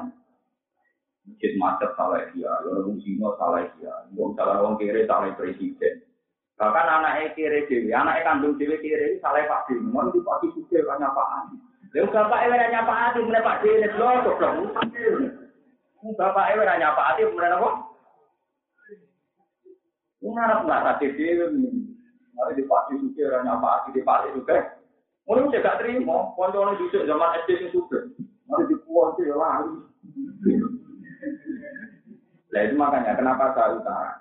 [1.32, 6.04] masjid macet salah dia, orang Cina salah dia, orang salah orang kiri salah presiden.
[6.60, 10.60] Bahkan anak kiri dewi, anak kandung dewi kiri salah pak dewi, mau di pak dewi
[10.68, 11.56] juga nyapaan.
[11.96, 14.76] Lalu bapak ewe nyapaan, mulai pak dewi lo goblok.
[16.20, 17.70] Bapak ewe nyapaan, mulai apa?
[20.22, 21.64] Ngarap nggak tadi dewi,
[22.36, 24.78] mari di pak dewi juga nyapaan, di pak dewi juga.
[25.22, 28.02] Mulai gak terima, koncono duduk zaman SD yang sudah.
[28.50, 29.70] Mari di puan sih lari.
[32.52, 34.12] Nah itu makanya kenapa saya utara.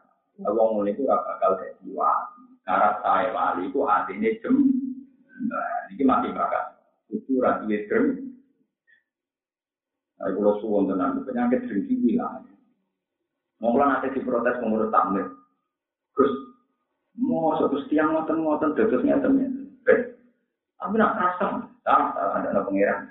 [0.41, 2.41] Wong ngono itu ora bakal dadi wali.
[2.65, 4.55] Syarat saya wali itu artinya jem.
[5.51, 6.63] Nah, ini masih bakal.
[7.11, 8.03] Itu duwe jem.
[10.21, 12.45] Nah, kalau suwon tenan penyakit dengki hilang.
[13.61, 15.27] Mau nanti diprotes pengurus tamir.
[16.17, 16.33] Terus
[17.17, 19.37] mau satu tiang ngoten ngoten terus ngeten
[20.81, 23.05] Tapi nak rasa, tak ada pengiran.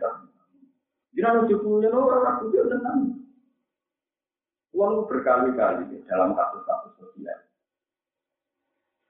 [1.14, 3.19] Jangan lupa ya orang aku dia tenang.
[4.70, 7.38] Uang berkali-kali dalam kasus-kasus sosial.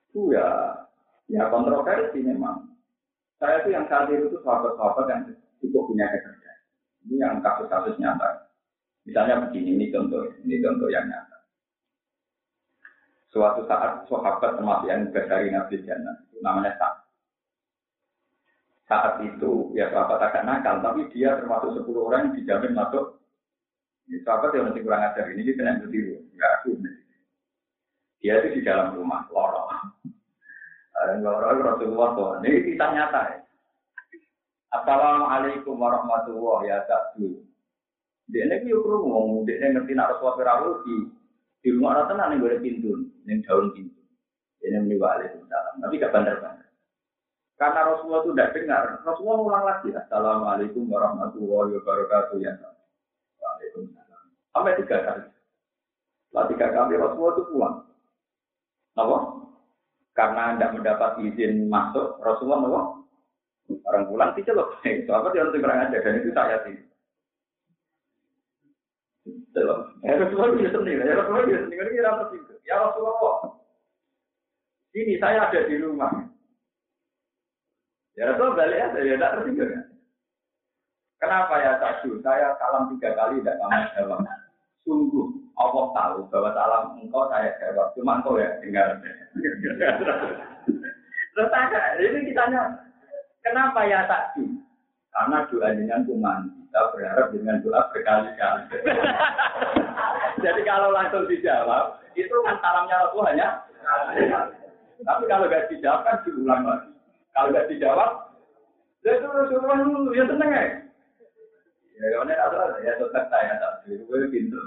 [0.09, 0.73] Itu ya,
[1.29, 2.73] ya kontroversi memang.
[3.37, 5.23] Saya itu yang saat itu sahabat-sahabat yang
[5.61, 6.53] cukup punya kerja.
[7.09, 8.53] Ini yang kasus-kasus nyata.
[9.05, 11.39] Misalnya begini, ini contoh, ini contoh yang nyata.
[13.31, 17.01] Suatu saat sahabat termasuk yang dari Nabi Jannah, namanya Sa'ad.
[18.91, 23.20] Saat itu, ya sahabat agak nakal, tapi dia termasuk 10 orang yang dijamin masuk
[24.11, 26.71] Sahabat yang masih kurang ajar ini kita yang berdiri, enggak aku.
[28.19, 29.71] Dia itu di dalam rumah, lorong.
[31.23, 33.39] Lorong Rasulullah tuh, ini kita nyata ya.
[34.75, 37.35] Assalamualaikum warahmatullahi wabarakatuh.
[38.31, 40.71] Dia ini yuk ngomong, dia ngerti nak Rasulullah Firawu
[41.61, 44.01] di rumah rata nanti gue pintu, yang daun pintu.
[44.61, 46.69] Ini meniwali dalam, tapi gak bandar-bandar.
[47.57, 49.89] Karena Rasulullah itu tidak dengar, Rasulullah ulang lagi.
[49.93, 52.55] Assalamualaikum warahmatullahi wabarakatuh ya.
[54.51, 55.25] Sampai tiga kali.
[56.29, 57.77] Setelah tiga kali Rasulullah itu pulang.
[58.99, 59.19] Apa?
[60.15, 62.83] Karena tidak mendapat izin masuk, Rasulullah apa?
[63.87, 64.31] Orang pulang.
[64.41, 66.75] Itu apa dia harus kurang aja dan itu saya sih.
[70.03, 71.07] Ya Rasulullah itu sendiri.
[71.07, 71.87] Ya Rasulullah itu sendiri.
[71.87, 72.41] Ini sih?
[72.67, 73.37] Ya Rasulullah.
[74.91, 76.31] Ini saya ada di rumah.
[78.19, 79.71] Ya Rasul balik aja, ya tidak tertinggal.
[81.21, 82.17] Kenapa ya Sadu?
[82.25, 84.21] Saya salam tiga kali tidak kamu jawab.
[84.89, 85.29] Sungguh
[85.61, 87.93] Allah tahu bahwa salam engkau saya jawab.
[87.93, 88.97] Cuma engkau ya dengar.
[91.31, 91.53] Terus
[92.01, 92.81] ini kitanya,
[93.45, 94.49] kenapa ya Sadu?
[95.13, 98.63] Karena doa dengan cuma kita berharap dengan doa berkali-kali.
[100.45, 103.49] Jadi kalau langsung dijawab, itu kan salamnya Rasul hanya
[105.01, 106.91] tapi kalau nggak dijawab kan diulang lagi.
[107.33, 108.11] Kalau nggak dijawab,
[109.07, 110.65] ya Rasulullah dulu, ya tenang ya.
[112.01, 113.85] Ya, ada ya tetap
[114.33, 114.61] pintu.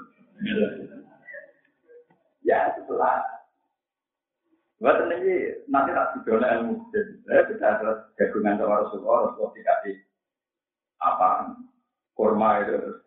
[2.45, 3.33] Ya setelah
[4.83, 6.91] Buat ini nanti tak dijual ilmu.
[7.23, 9.95] Saya bisa terus jagungan sama Rasulullah, Rasulullah dikasih
[10.99, 11.55] apa
[12.19, 12.99] kurma itu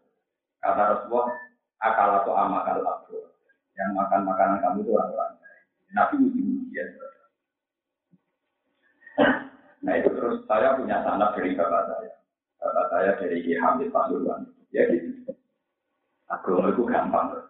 [0.65, 1.37] kata Rasulullah
[1.85, 3.29] akal atau amakal aku
[3.77, 5.33] yang makan makanan kamu itu orang-orang
[5.93, 6.85] Nabi uji ya.
[9.85, 12.15] Nah itu terus saya punya sanak dari bapak saya.
[12.66, 14.42] Bapak saya dari Ki Hamid Pasuruan.
[14.74, 15.31] Ya gitu.
[16.26, 17.46] Agama itu gampang.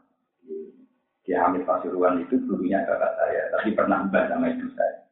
[1.25, 5.09] Ki Hamid Pasuruan itu dulunya bapak saya, tapi pernah mbak sama ibu saya.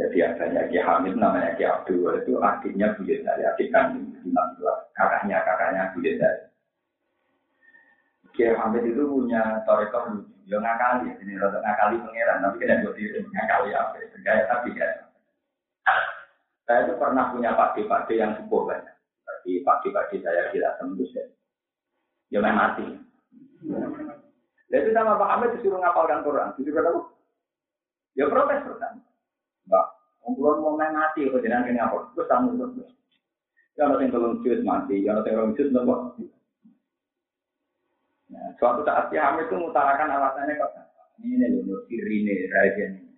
[0.00, 4.08] Jadi adanya Ki Hamid namanya Ki Abdul itu adiknya buyut saya, adik kandung
[4.96, 6.48] kakaknya kakaknya buyut saya.
[8.32, 12.96] Ki Hamid itu punya torekoh lucu, ya ngakali, ini rada ngakali pangeran, tapi kena gue
[12.96, 15.07] diri ngakali apa, gaya tapi ya.
[16.68, 18.92] Saya itu pernah punya padi-padi yang sepuh banyak.
[19.24, 21.24] Tapi padi-padi saya tidak tembus ya.
[22.28, 22.84] Ya memang mati.
[24.68, 26.52] Jadi sama Pak Ahmed disuruh ngapalkan Quran.
[26.60, 27.00] Disuruh apa?
[28.12, 29.00] Ya protes pertama.
[29.64, 29.86] Mbak,
[30.28, 32.12] Kulon mau main mati, kok jangan kini apa?
[32.12, 32.92] Terus tamu terus.
[33.80, 36.20] Ya yang belum jus mati, ya yang belum jus nopo.
[38.28, 40.72] Nah, suatu saat ya Hamid itu mengutarakan alasannya kok.
[41.24, 43.08] Ini loh, ini raja ini.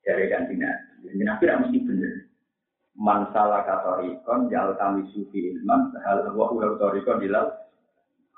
[0.00, 0.72] Dari kantina.
[1.04, 2.31] Jadi nabi mesti benar.
[3.02, 7.50] Man salah katorikon, jal kami sufi ilman, hal wa ulah torikon dilal.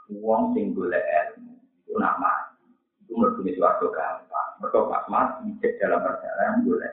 [0.08, 1.52] Uang sing golek ilmu
[1.84, 2.56] itu nama.
[3.04, 4.50] Itu merguni suatu gampang.
[4.64, 6.92] Mereka pas mati, cek dalam perjalanan boleh.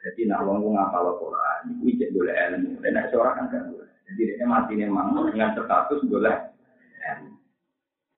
[0.00, 2.80] Jadi nak wong ngapal Quran, itu cek ilmu.
[2.80, 3.92] Dan nak seorang kan kan boleh.
[4.08, 6.36] Jadi dia mati memang dengan status boleh.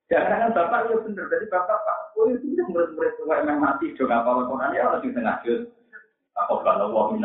[0.08, 4.48] Jangan bapak itu bener, jadi bapak pak, oh itu murid-murid tua yang mati dong ngapal
[4.48, 5.68] Quran ya harus tengah jus.
[6.38, 7.18] Apa kalau wong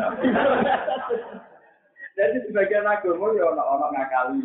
[2.14, 4.42] Jadi sebagian agama ya orang-orang ngakali.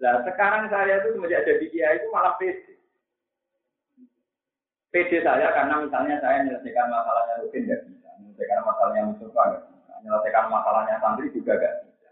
[0.00, 2.76] Nah sekarang saya itu semenjak jadi kiai itu malah pede.
[4.92, 9.92] Pede saya karena misalnya saya menyelesaikan masalahnya rutin nggak bisa, menyelesaikan masalahnya Mustafa nggak bisa,
[10.00, 12.10] menyelesaikan masalahnya santri juga nggak bisa.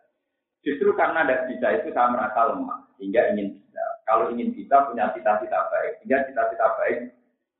[0.64, 3.85] Justru karena tidak bisa itu saya merasa lemah, hingga ingin bisa.
[4.05, 6.99] Kalau ingin bisa punya cita-cita baik, hingga cita-cita baik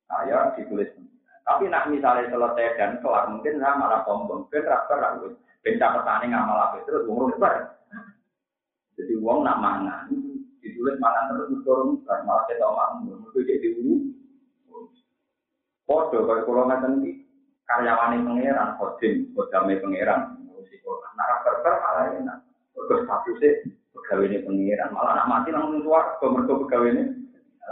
[0.09, 0.93] saya ditulis.
[1.49, 5.33] Tapi nak misalnya selesai dan kelar, mungkin saya malah sombong, mungkin rasa ragu,
[5.65, 7.33] benca petani ngamal apa terus umur
[9.01, 10.13] Jadi uang nak mangan,
[10.61, 13.95] ditulis mangan terus turun, malah kita mangan, itu jadi ulu.
[15.89, 17.25] Podo kalau kalau ngeten iki
[17.65, 21.13] karyawane pangeran, kodim, kodame pangeran, ngurusi Quran.
[21.17, 22.39] Nah, berber malah enak.
[22.77, 23.51] Terus statusnya
[23.97, 27.05] pegawai ini pangeran, malah anak mati langsung keluar, mergo pegawai ini.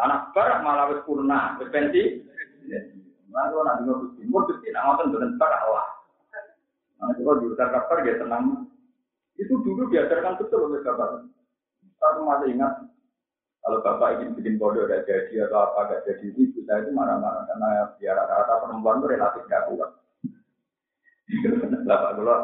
[0.01, 2.25] Anak bar malah wis purna, wis pensi.
[3.37, 5.87] Lalu nanti nggak gusti, mau nak ngotot berentar Allah.
[6.96, 8.64] Nah, kalau diutar kabar ya tenang.
[9.37, 11.20] Itu dulu diajarkan betul oleh kabar.
[12.01, 12.72] Saya masih ingat
[13.66, 17.51] kalau bapak ingin bikin bodoh ada jadi atau apa gak jadi itu saya itu marah-marah
[17.51, 19.90] karena biar rata-rata perempuan itu relatif gak kuat.
[21.83, 22.37] Bapak gula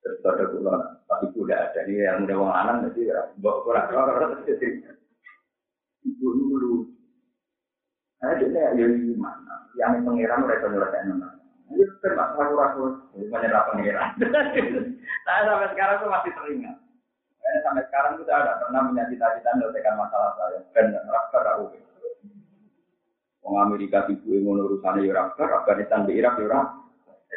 [0.00, 3.92] terus ada gula tapi udah ada nih yang udah wong anak jadi ya bawa kurang
[3.92, 4.68] orang jadi
[6.08, 6.88] itu dulu.
[8.24, 9.68] Saya jadi ya gimana?
[9.76, 11.28] Yang pengiran mereka nyelesain mana?
[11.68, 14.16] Ini termasuk ragu-ragu, menyerah pengiran.
[15.28, 16.76] Saya sampai sekarang tuh masih teringat.
[17.36, 20.58] Saya sampai sekarang kita ada pernah punya cita-cita menyelesaikan masalah saya.
[20.72, 21.64] Dan rakyat aku.
[23.44, 26.64] Wong Amerika ibu yang urusannya ya Afghanistan di Irak ya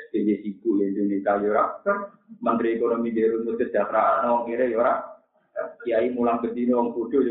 [0.07, 1.63] SPJ Sibu Indonesia ya
[2.39, 5.03] Menteri Ekonomi di Rumah Sejahtera Nong kira ya
[5.83, 7.27] Kiai mulang bedini Wong Kudu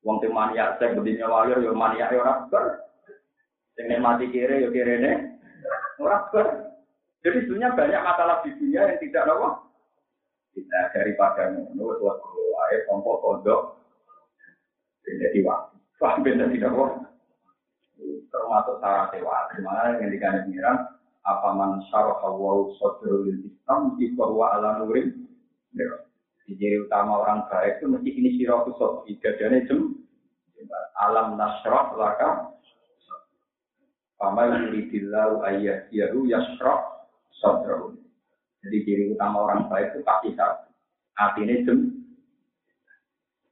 [0.00, 2.64] Wong tim maniak cek bedini wayo ya maniak ya rakyat.
[3.80, 5.12] Yang mati kira ya kira ini
[6.00, 6.48] rakyat.
[7.20, 9.60] Jadi sebenarnya banyak masalah di dunia yang tidak nawa
[10.56, 13.62] kita daripada ngono waktu wae kelompok pondok.
[15.04, 16.92] Jadi waktu bener tidak kok
[18.30, 20.78] termasuk syarat dewa mana yang dikatakan pengiran
[21.26, 25.28] apa man syarah wa sadrul islam di bahwa ala nurin
[26.56, 30.00] ciri utama orang baik itu mesti ini siratu sofi dadane jem
[30.98, 32.50] alam nasrah laka
[34.20, 37.08] Pama yuridillahu ayyah yahu yasrah
[37.40, 37.96] sodro.
[38.60, 40.68] Jadi ciri utama orang baik itu pasti satu.
[41.16, 42.04] Artinya jem.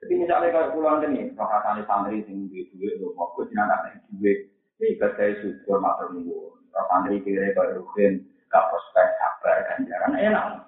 [0.04, 2.52] Jadi misalnya kalau pulang ini, perasaan santri sing
[3.00, 6.60] lo mau gue jinak ada duit, jika saya syukur matur nuwun.
[6.70, 10.67] Santri kira kalau rutin, gak prospek sabar ganjaran enak.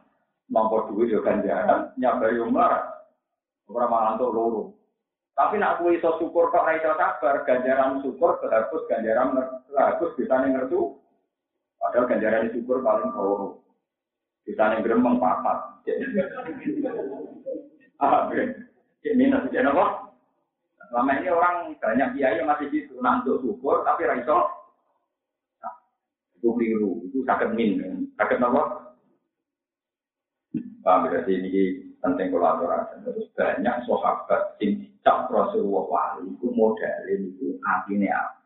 [0.51, 3.07] Mampu duit juga ganjaran, nyabar yang marah.
[3.71, 4.63] Orang malah tuh loro.
[5.39, 9.39] Tapi nak kue iso syukur kok iso sabar, ganjaran syukur terhapus ganjaran
[9.71, 10.99] terhapus bisa ngertu.
[11.79, 13.63] Padahal ganjaran syukur paling loro.
[14.43, 15.87] Bisa gremeng papat.
[18.03, 18.27] Ah,
[19.07, 19.87] ini nasi jenis apa?
[20.91, 24.51] Selama ini orang banyak kiai yang masih gitu, nantuk syukur tapi raiso.
[25.63, 25.75] Nah,
[26.35, 28.90] itu keliru, itu sakit min, sakit apa?
[30.81, 33.05] Paham berarti ini penting kolaborasi.
[33.05, 38.41] Terus banyak sahabat sing dicap Rasulullah wali itu model itu artinya apa?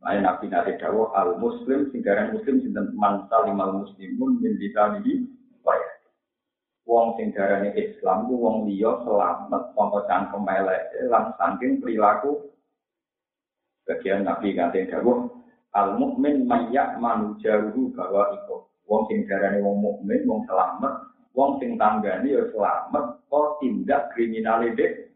[0.00, 5.28] Lain Nabi Nabi Dawo al Muslim singgaran Muslim sinten man salimal muslimun min lisanihi
[5.60, 5.76] wa
[6.88, 12.48] Wong sing darane Islam ku wong liya selamat saka cangkem elek lan saking perilaku
[13.84, 15.28] bagian Nabi kanthi dawuh
[15.76, 21.78] al mukmin mayyak manujaruhu bahwa iku wong sing darane wong mukmin wong selamat wong sing
[21.78, 25.10] tanggane ya selamat kok tindak kriminal ini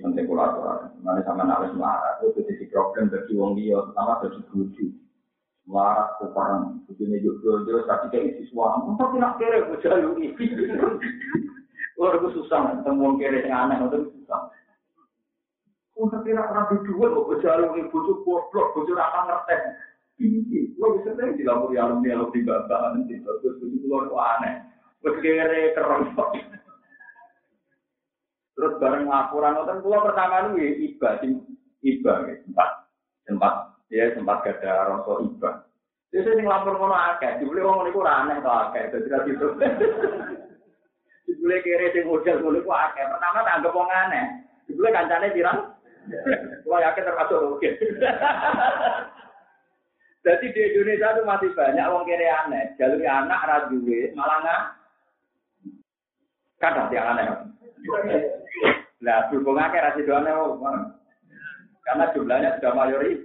[0.00, 0.96] penting kolaborasi.
[1.04, 4.86] Mana sama harus marah, itu jadi problem bagi wong dia, pertama bagi buju.
[5.68, 10.34] Marah kuparan, begini juga jelas tapi kayak siswa, tapi nak kere jalur ini.
[12.00, 14.50] Luar gue susah, temu kere yang aneh, itu susah.
[16.00, 19.56] Tapi nak rapi dua, kok gue jalur ini, bujuk goblok, bujuk apa ngerti.
[20.20, 24.68] Ini, lo bisa sering dilapori alumni, alumni bapak, nanti, terus bujuk luar aneh.
[25.00, 26.12] Gue kere keren,
[28.60, 31.16] Terus bareng laporan nonton gua pertama lu ya iba
[31.80, 32.70] iba ya sempat
[33.24, 33.54] sempat
[33.88, 35.50] ya sempat gada rasa iba.
[36.12, 39.46] Terus sing lapor ngono akeh, dibeli wong niku ora aneh to akeh dadi ra gitu.
[41.24, 43.00] Dibeli kere sing model ngono ku akeh.
[43.00, 44.26] Pertama tak anggap wong aneh.
[44.68, 45.58] Dibeli kancane pirang?
[46.68, 47.70] Gua yakin termasuk oke.
[50.20, 52.76] Jadi di Indonesia itu masih banyak wong kere aneh.
[52.76, 53.56] Jalur anak ra
[54.12, 54.62] malah nggak.
[56.60, 57.26] Kadang dia aneh.
[59.00, 60.36] Nah, berhubung akeh rasi doanya,
[61.88, 63.24] karena jumlahnya sudah mayori.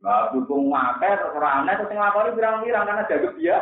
[0.00, 3.60] Nah, berhubung akeh, terserah aneh, terus ngelakoni birang-birang, karena jago dia.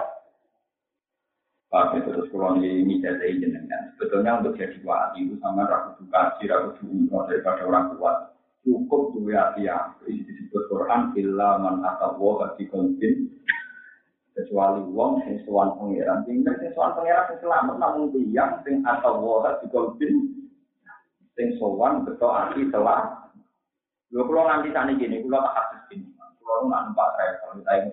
[1.68, 3.92] Pak, itu terus kalau ini jadi jenengan.
[3.98, 8.16] Sebetulnya untuk jadi wali itu sama ragu dukasi, ragu dukungan daripada orang kuat.
[8.66, 13.38] Cukup dua hati yang disebut Quran, illa man atawa hati konfin,
[14.38, 16.22] kecuali wong sing sowan pangeran.
[16.22, 20.14] Tinggal sing sowan pangeran sing selamat namun tiyang sing atau wae dikolbin
[21.34, 23.26] sing sowan beto ati telah.
[24.14, 26.06] Lho kula nganti sakniki gini kula tak hadis gini
[26.40, 27.92] kula nu nak numpak travel ini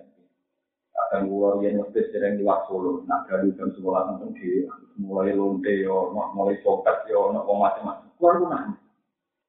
[0.96, 3.04] akan gua yang mesti sering di Solo.
[3.04, 4.64] Nak dari jam sekolah nonton di
[4.96, 8.46] mulai lonte yo mulai sokat yo nak macam-macam kula nu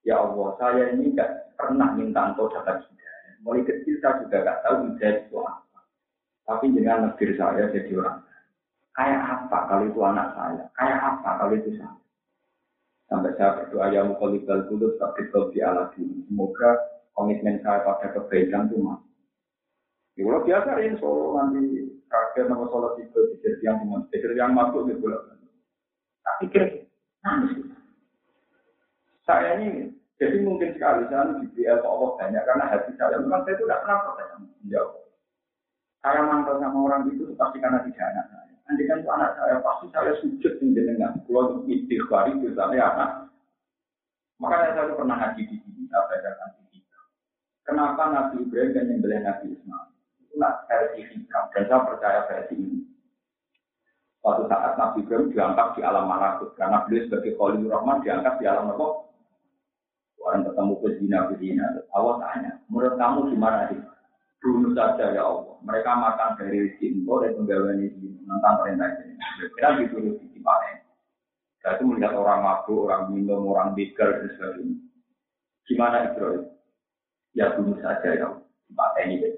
[0.08, 4.60] ya Allah saya ini gak pernah minta engkau dapat hidayah mulai kecil saya juga gak
[4.64, 5.68] tahu hidayah itu apa
[6.48, 8.24] tapi dengan negeri saya jadi orang.
[8.96, 10.64] Kayak apa kalau itu anak saya?
[10.80, 11.92] Kayak apa kalau itu saya?
[13.12, 16.72] Sampai saya berdoa ya mukolibal kulut tapi di ala Semoga
[17.12, 19.04] komitmen saya pada kebaikan itu mas.
[20.18, 21.62] Ya, kalau biasa ini solo nanti
[22.10, 25.38] kakek nama solo itu di yang teman, di yang masuk di bulan.
[26.26, 26.66] Tak pikir,
[27.22, 27.70] nangis.
[29.30, 33.70] Saya ini jadi mungkin sekali saya diberi Allah banyak karena hati saya memang saya itu
[33.70, 34.36] tidak pernah percaya.
[34.66, 34.94] Jawab.
[36.02, 38.56] Saya mantau sama orang itu pasti karena tidak anak saya.
[38.66, 41.22] Nanti kan itu anak saya, pasti saya sujud di jenengan.
[41.30, 43.12] Kalau istighfar itu saya anak.
[44.42, 46.90] Makanya saya pernah ngaji di sini, saya bacakan di sini.
[47.66, 49.90] Kenapa Nabi Ibrahim dan yang Nabi Ismail?
[50.22, 52.80] Itulah versi hikam, dan saya percaya versi ini.
[54.22, 58.46] Suatu saat Nabi Ibrahim diangkat di alam malakut, karena beliau sebagai Khalil Rahman diangkat di
[58.46, 59.07] alam apa?
[60.28, 61.64] Orang ketemu ke zina ke zina.
[61.96, 63.80] Allah tanya, menurut kamu gimana sih?
[64.44, 65.56] Bunuh saja ya Allah.
[65.64, 68.20] Mereka makan dari rezeki dan penggawaannya zina.
[68.28, 69.14] Tentang perintah ini.
[69.56, 70.72] Kita gitu, disuruh di Cipane.
[71.64, 74.76] Saya itu melihat orang mabuk, orang minum, orang bigger dan sebagainya.
[75.64, 76.44] Gimana Ibrahim?
[77.32, 78.44] Ya bunuh saja ya Allah.
[78.68, 79.30] Cipane ini.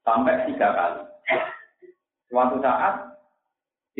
[0.00, 1.02] Sampai tiga kali.
[2.32, 3.20] Suatu saat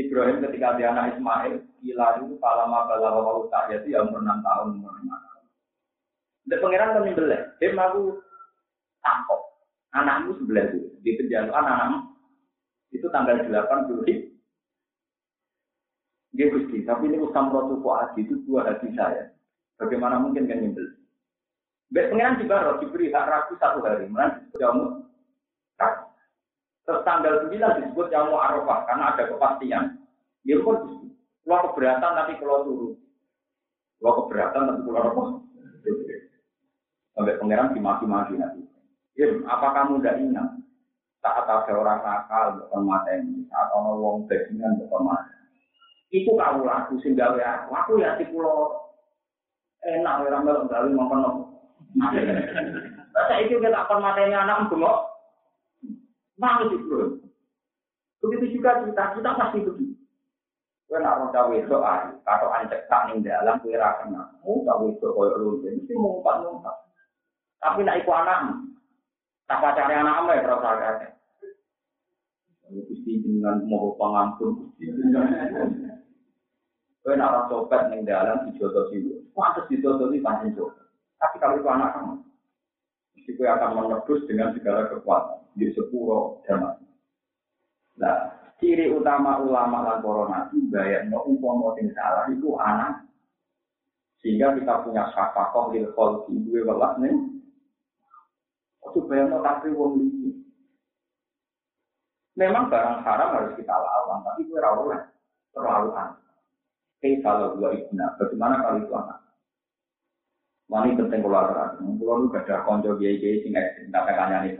[0.00, 4.66] Ibrahim ketika dia anak Ismail, ilah itu kalama Balawa, Utah, itu ya umur 6 tahun,
[4.80, 5.25] umur 5
[6.46, 7.42] Dek pangeran kami belah.
[7.58, 8.22] Dia mau
[9.02, 9.40] tangkap.
[9.98, 10.78] Anakmu sebelah itu.
[11.02, 11.98] Di penjara anakmu.
[12.94, 14.30] Itu tanggal 8 Juli.
[16.36, 19.32] Dia Gusti, tapi ini usam rotu hati itu dua hati saya.
[19.80, 20.84] Bagaimana mungkin kan nyembel?
[21.88, 25.06] Dek pangeran di baro diberi hak ragu satu hari, Mana jamu.
[26.86, 27.50] Terus tanggal 9
[27.82, 29.84] disebut jamu arafah karena ada kepastian.
[30.46, 31.10] Dia pun
[31.42, 32.94] keluar keberatan tapi keluar turun,
[33.98, 35.45] keluar keberatan tapi keluar arafah.
[37.16, 38.60] Sampai pangeran dimaki-maki nanti.
[39.16, 40.48] Ya, apa kamu tidak ingat?
[41.24, 43.48] Saat ada orang nakal, bukan mata ini.
[43.48, 45.32] Saat orang wong bajingan, bukan mata.
[46.12, 47.98] Itu kamu laku sing gawe aku.
[47.98, 48.86] Ya si pulau
[49.82, 51.42] enak orang melok gawe makan nopo.
[53.16, 55.08] Saya itu kita akan matanya anak bengok.
[56.36, 57.16] Malu sih bro.
[58.20, 59.96] Begitu juga kita, kita pasti begitu.
[60.86, 61.76] Kue nak mau cawe itu
[62.22, 64.30] kalau anjek tak ning dalam kue rakena.
[64.46, 66.76] Mau cawe itu koyo lu, mesti mau empat numpak.
[67.66, 68.62] Tapi nak ikut anak,
[69.50, 71.18] tak pacar anak ama ya terus agak.
[72.70, 74.86] Gusti dengan mau pengampun, Gusti.
[77.02, 79.02] Kue nak orang copet ning dalam dijodoh sih,
[79.34, 80.86] pantas dijodoh sih pantas jodoh.
[81.18, 82.14] Tapi kalau itu anak kamu,
[83.18, 85.42] mesti kue akan menebus dengan segala kekuatan.
[85.58, 86.78] Di sepuro dan
[87.96, 88.18] Nah,
[88.62, 93.08] ciri utama ulama lan corona itu bayar no umpama sing salah itu anak.
[94.22, 97.35] Sehingga kita punya syafakoh lil kholki dua belas nih
[99.06, 100.30] bayar no tapi wong ini
[102.36, 104.92] memang barang haram harus kita lawan tapi gue rawol
[105.56, 106.20] terlalu aneh.
[107.00, 109.18] Kayak kalau dua ibna, bagaimana kalau itu anak?
[110.66, 114.42] Wani penting kalau ada, kalau lu gak ada konco biaya biaya sing ekstrim, tak kanya
[114.42, 114.56] nih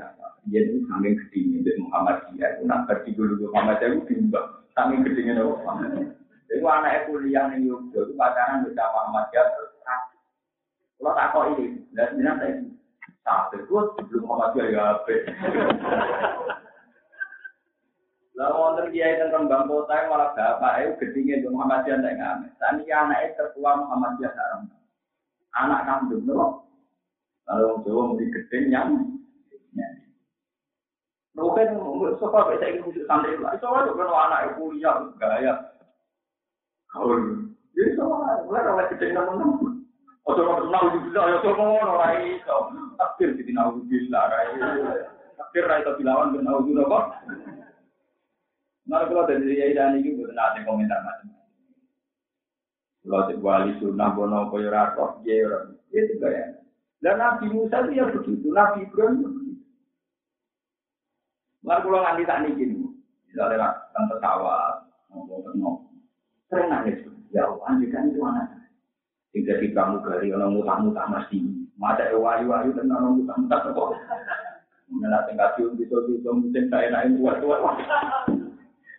[0.47, 4.49] dia itu saking gedingnya dari Muhammadiyah itu nak berarti dulu Muhammadiyah itu bimbang
[4.79, 6.07] saking gedingnya dari Muhammadiyah
[6.47, 8.01] itu anak kuliah yang Yogyo.
[8.07, 9.71] Itu pacaran bisa Muhammadiyah terus
[10.97, 12.76] kalau tak kok ini dan ini
[13.27, 15.15] saya satu itu sebelum Muhammadiyah ya apa
[18.37, 22.51] Lalu wonten kiai teng Rembang kota malah bapak itu gedingnya di Muhammadiyah ndak ngamen.
[22.63, 24.63] Anak itu tertua Muhammadiyah haram.
[25.57, 26.69] Anak kandung loh.
[27.51, 28.91] Lalu wong Jawa mesti gedeng yang
[31.37, 31.69] Mungkin
[32.17, 33.53] sofa bisa ikut khusus santri lah.
[33.61, 35.53] Sofa juga kalau anak kuliah gaya.
[36.95, 37.53] Kaul.
[37.77, 39.66] Jadi sofa mulai kecil teman-teman.
[40.27, 42.57] Ojo di bisa ya sofa ngono ora iso.
[42.99, 44.43] Takdir di nau bisa ra
[45.39, 47.05] Takdir ra iso dilawan ben nau juga kok.
[48.87, 51.35] Nah, dari dan ini bukan ada komentar macam
[53.03, 56.59] Kalau di wali sunnah bono koyo ratok, ya orang itu gaya.
[56.99, 59.47] Dan Nabi Musa dia begitu, Nabi Ibrahim
[61.67, 62.79] Lalu kalau nganti tak nih gini,
[63.27, 65.77] misalnya kan pesawat, ngomong ngomong,
[66.47, 67.03] sering nangis.
[67.35, 68.46] Ya Allah, anjikan itu anak
[69.37, 71.45] Tidak di pramugari, orang mutah-mutah mesti.
[71.77, 73.93] Masa wayu-wayu dan orang mutah-mutah kok.
[74.89, 77.61] Mengenai tingkat cium bisa-bisa, mungkin saya naik buat-buat.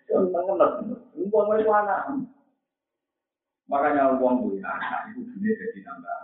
[0.05, 0.93] Seneng-seneng.
[1.17, 2.21] Umpama itu anak.
[3.65, 6.19] Makanya uang punya anak itu dunia jadi nambah.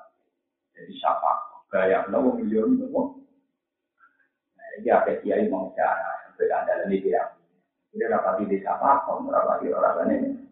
[0.78, 1.32] Jadi siapa?
[1.74, 2.86] Gaya, no, miliar itu.
[2.93, 7.34] Nah, ini apa kiai mau cara beda dalam ini dia.
[7.97, 10.43] Dia rapat di desa apa, rapat di orang ini.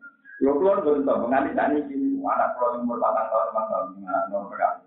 [0.42, 4.50] Kalau keluar bentuk menganti saat ini, anak keluar umur 8 tahun, 8 tahun, anak nomor
[4.50, 4.82] berapa?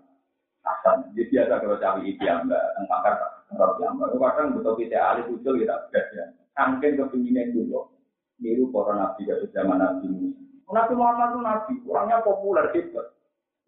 [0.67, 3.15] Hasan, jadi biasa kalau cari itu yang mbak, engkakar,
[3.47, 4.11] engkak yang mbak.
[4.19, 6.23] Kadang betul kita alih usul kita berbeda.
[6.59, 7.87] Angkin kepinginan dulu,
[8.43, 10.43] niru para nabi dari zaman nabi Musa.
[10.75, 13.01] Nabi Muhammad itu nabi, orangnya populer gitu.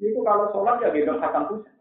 [0.03, 1.77] Itu kalau sholat ya gendong Hasan Husain.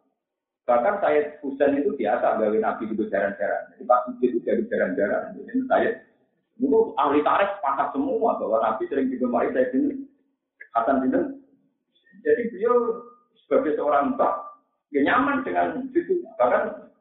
[0.70, 3.74] Bahkan saya Husain itu biasa gawe nabi itu jaran-jaran.
[3.74, 5.34] Jadi pas itu jadi jaran-jaran.
[5.34, 5.90] Jadi saya
[6.57, 10.07] itu ahli tarikh sepakat semua bahwa nabi sering digemari saya ini
[10.76, 11.20] Hasan itu.
[12.20, 12.76] Jadi beliau
[13.40, 14.34] sebagai seorang mbak,
[14.92, 16.20] ya nyaman dengan itu.
[16.36, 16.92] Bahkan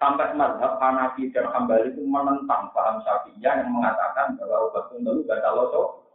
[0.00, 5.50] sampai mazhab Hanafi dan Hambali itu menentang paham Syafi'iyah yang mengatakan bahwa obat gak ada
[5.52, 6.08] loso.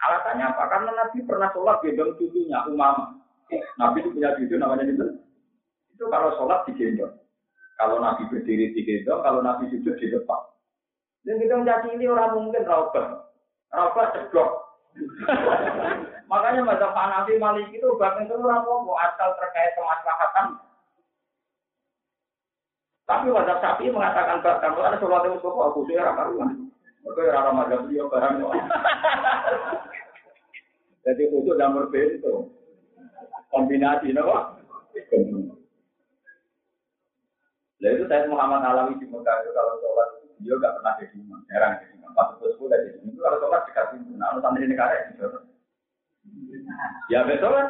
[0.00, 0.64] Alasannya apa?
[0.68, 3.20] Karena Nabi pernah sholat gendong cucunya Umama.
[3.76, 5.06] Nabi itu punya cucu namanya itu
[5.92, 7.12] itu kalau sholat digendong.
[7.76, 10.49] Kalau Nabi berdiri digendong, kalau Nabi sujud di depan.
[11.24, 13.28] Dan kita mencaci ini orang mungkin rauber.
[13.70, 14.50] Rauber ceblok.
[16.30, 20.46] Makanya masa Hanafi Malik itu bahkan itu orang ngomong asal terkait kemaslahatan.
[23.10, 26.50] Tapi wajah sapi mengatakan kalau ada sholat yang kok aku sih orang karuan.
[27.02, 28.34] Mereka ya orang mazhab dia barang.
[31.00, 32.54] Jadi itu nomor bentuk
[33.50, 34.62] kombinasi, nopo.
[37.80, 41.40] Nah itu saya Muhammad Alawi di Mekah kalau sholat itu dia nggak pernah jadi imam,
[41.52, 42.10] jarang jadi imam.
[42.16, 44.16] Pas itu sepuluh jadi imam itu kalau sholat dikasih imam.
[44.16, 45.26] Nah, santri negara itu.
[47.12, 47.68] Ya betul kan?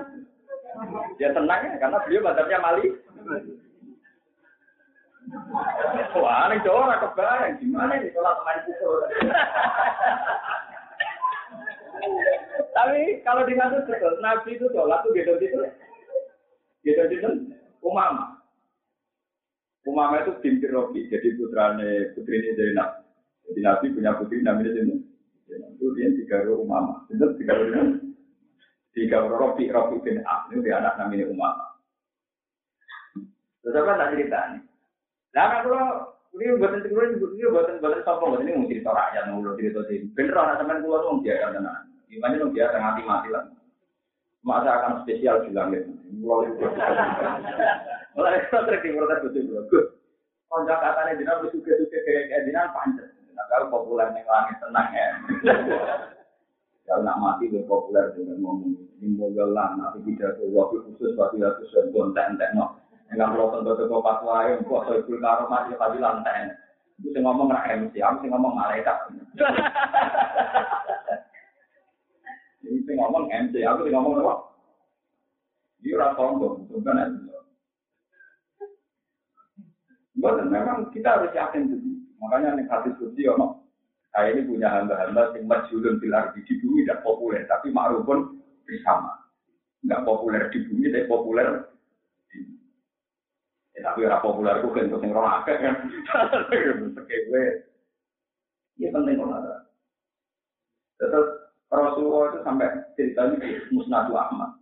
[1.18, 2.86] Dia tenang ya, karena beliau badannya mali.
[6.14, 7.58] Wah, ini jauh kebayang.
[7.58, 9.02] Gimana ini sholat main pukul?
[12.70, 15.58] Tapi kalau kasus betul, Nabi itu sholat tuh gitu-gitu.
[16.86, 17.28] Gitu-gitu.
[17.82, 18.39] Umama.
[19.88, 23.00] Umama itu binti Robi, jadi putrane putri ini Zainab.
[23.48, 25.00] Jadi Nabi punya putri namanya Zainab.
[25.48, 27.08] Itu dia tiga Umama.
[27.08, 27.54] Itu tiga
[28.92, 30.52] tiga Robi Robi bin Ab.
[30.52, 31.66] Ini dia anak namanya Umama.
[33.60, 34.62] Terus apa tak cerita nih?
[35.36, 35.84] Nah, kalau
[36.36, 40.04] ini buatan tinggal ini buatan buatan sopo ini mungkin cerita rakyat mau cerita sih.
[40.12, 41.88] Bener anak teman gua tuh dia kan tenan.
[42.08, 43.44] Gimana tuh dia mati mati lah.
[44.40, 45.92] Masa akan spesial juga gitu.
[46.20, 46.52] Mulai
[48.16, 49.86] itu sering diprotes betul bagus.
[50.50, 53.10] Konjak katanya jinak suka suka kayak kayak jinak panjang.
[53.38, 55.08] Nah kalau populer nih langit tenang ya.
[56.90, 61.38] Kalau nak mati lebih populer dengan ngomong ini mogelan, nanti tidak ada waktu khusus waktu
[61.38, 62.82] itu sudah konten no.
[63.14, 66.50] Enggak perlu tentu tentu pas wae, kok so itu karo mati pagi lantai.
[66.98, 69.06] Itu ngomong nak MC, aku ngomong malaikat.
[72.66, 74.34] Ini ngomong MC, aku ngomong apa?
[75.86, 77.29] Dia orang sombong, bukan itu.
[80.20, 81.76] Bukan, memang kita harus yakin itu.
[82.20, 82.92] Makanya nih hadis
[83.24, 83.64] ono
[84.10, 89.14] saya ini punya hamba-hamba yang majulun pilar di bumi tidak populer, tapi ma'ruf pun bersama.
[89.86, 91.48] Enggak populer di bumi, tapi populer
[93.70, 95.76] Ya, tapi orang populer itu kan penting orang akeh kan.
[97.06, 97.44] gue.
[98.76, 99.62] Iya penting orang
[101.00, 101.28] Terus
[101.70, 102.68] Rasulullah itu sampai
[102.98, 104.58] cerita ini Musnadu Ahmad.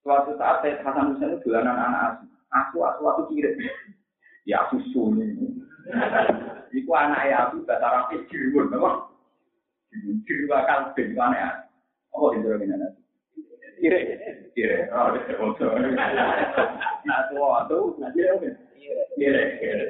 [0.00, 2.24] Suatu saat saya Hasan Husain itu dolanan anak asu.
[2.48, 3.60] Asu, asu, asu kirim.
[4.50, 5.30] Ya asu sunyi.
[6.74, 9.06] Iku anak ya aku bahasa rapi jirun, apa?
[10.26, 11.70] Jirun bakal bin, aneh.
[12.10, 12.90] Oh, itu lagi nana.
[13.78, 13.98] Kire,
[14.54, 14.90] kire.
[14.90, 15.14] Oh.
[17.06, 18.34] Nah, tua tuh, nanti ya,
[19.14, 19.86] kire, kire.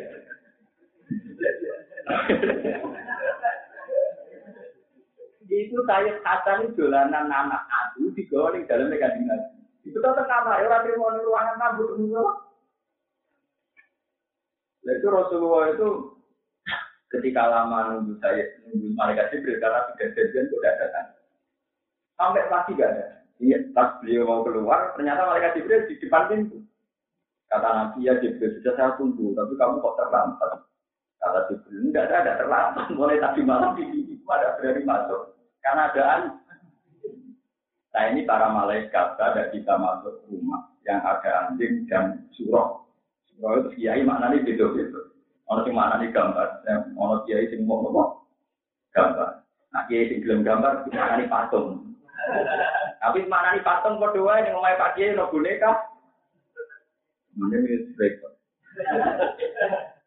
[5.51, 9.59] Itu saya Hasan dolanan anak adu digawa dalam kanjeng Nabi.
[9.89, 10.63] Itu tetap apa?
[10.63, 11.99] Ya orang terima ruangan rambut
[14.87, 15.89] Itu Rasulullah itu
[17.11, 21.09] ketika lama nunggu saya nunggu malaikat Jibril karena sudah janjian sudah datang.
[22.17, 23.07] Sampai pagi gak ada.
[23.41, 26.61] Iya, pas beliau mau keluar, ternyata malaikat Jibril di depan pintu.
[27.49, 30.51] Kata Nabi ya Jibril sudah saya tunggu, tapi kamu kok terlambat.
[31.17, 32.85] Kata Jibril enggak ada, ada terlambat.
[32.93, 35.21] Mulai tadi malam di sini ada berani masuk.
[35.65, 36.23] Karena adaan.
[37.91, 42.87] Nah ini para malaikat ada kita masuk rumah yang ada anjing dan surau.
[43.41, 45.01] Kalau itu kiai maknanya beda beda.
[45.49, 46.49] Ono sing maknanya gambar,
[46.93, 48.21] ono kiai sing mau ngomong
[48.93, 49.41] gambar.
[49.73, 51.97] Nah kiai sing gelem gambar maknanya patung.
[53.01, 55.73] Tapi maknanya patung kok dua yang ngomong Pak Kiai no boneka.
[57.41, 58.33] Mana ini repot.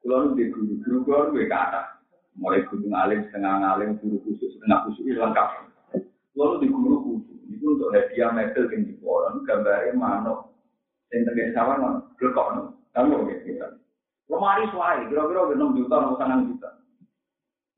[0.04, 2.04] Kalau di guru guru guru gue kata,
[2.38, 5.74] mulai guru ngalim setengah ngalim guru khusus setengah khusus lengkap.
[6.38, 10.34] Lalu di guru khusus itu untuk hadiah medal yang di koran gambarnya mana
[11.10, 13.68] yang tegak sama mana kamu gitu.
[14.32, 16.70] Lemari suai, kira-kira enam juta, enam enam juta.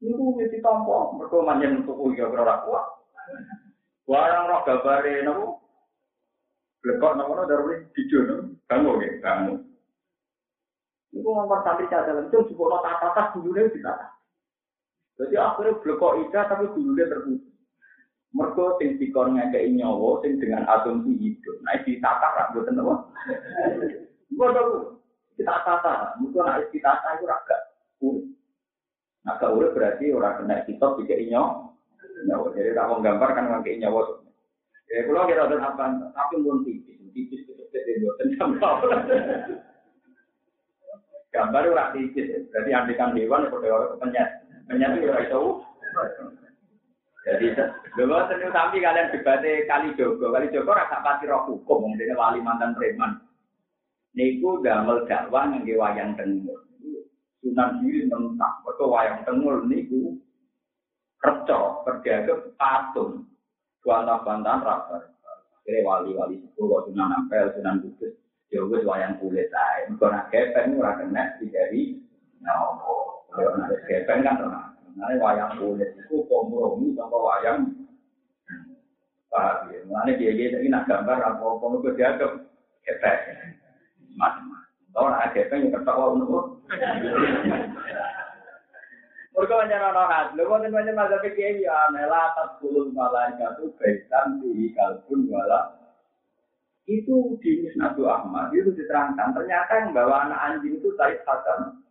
[0.04, 2.86] Itu mesti tompo, mereka manjan untuk uya kira kuat.
[4.06, 5.46] Barang roh gambare nopo.
[6.86, 9.54] Lekok nopo dari video kamu gitu, kamu.
[11.16, 14.08] Itu ngomong santri cadangan itu juga tata tata dulunya ditata.
[15.16, 17.56] Jadi akhirnya blekok ida tapi dulunya terputus.
[18.36, 21.56] Mereka sing dikon ngekei nyawa sing dengan asumsi hidup.
[21.64, 22.96] Nah ditata ra mboten apa.
[24.36, 24.95] Bodoh.
[25.36, 27.58] Kita tata, mungkin nak kita tata itu raga
[28.00, 28.26] urip.
[29.28, 31.44] Nah, urip berarti orang kena kitab juga inyo,
[32.24, 32.48] nyawa.
[32.56, 34.02] Jadi tak mau gambar kan pakai nyawa.
[34.86, 38.76] Ya, kalau kita ada apa, tapi pun tipis, tipis itu jadi buatan gambar.
[41.34, 44.30] Gambar orang tipis, berarti andikan hewan seperti orang penyet,
[44.70, 45.48] penyet itu orang tahu.
[47.26, 47.58] Jadi,
[47.98, 52.38] dulu seni tapi kalian debatnya kali jogo, kali jogo rasa pasti roh hukum, mungkin wali
[52.38, 53.25] mantan preman.
[54.16, 56.60] Niku damel dakwah ngangge wayang tengul.
[57.44, 60.18] Sunan diri mentah, foto wayang tengul niku
[61.20, 63.28] kerco, berdiaga patung,
[63.86, 65.04] bantah-bantahan rabar.
[65.62, 68.14] Akhirnya wali-wali itu, kok sunan ampel, sunan kudus,
[68.54, 69.90] ya wis wayang kulit aja.
[69.90, 71.98] Mereka nak kepen, ora kena dari
[72.42, 73.26] nopo.
[73.34, 74.70] Kalau nak kepen kan tenang.
[74.96, 77.60] Nah, wayang kulit itu kompromi sama wayang
[79.26, 82.32] Pak, mana dia dia nak gambar apa-apa, mereka dianggap
[82.88, 83.65] kepen.
[84.16, 84.66] Macam-macam.
[84.96, 86.64] Kalau nak ada yang ketawa untuk
[89.36, 90.28] Mereka banyak orang hat.
[90.40, 95.76] Lu mau tanya masa pikir ya, nela atas puluh malaikat itu baitan di kalbun wala.
[96.88, 99.36] Itu di Musnadu Ahmad itu diterangkan.
[99.36, 101.84] Ternyata yang bawa anak anjing itu Said Hasan.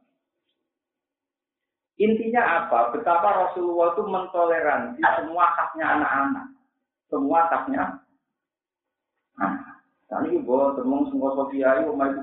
[2.01, 2.97] Intinya apa?
[2.97, 6.47] Betapa Rasulullah itu mentoleransi semua haknya anak-anak.
[7.13, 7.83] Semua haknya
[9.37, 9.64] anak.
[10.15, 12.23] Tadi gue temung semua Sofia itu omah itu.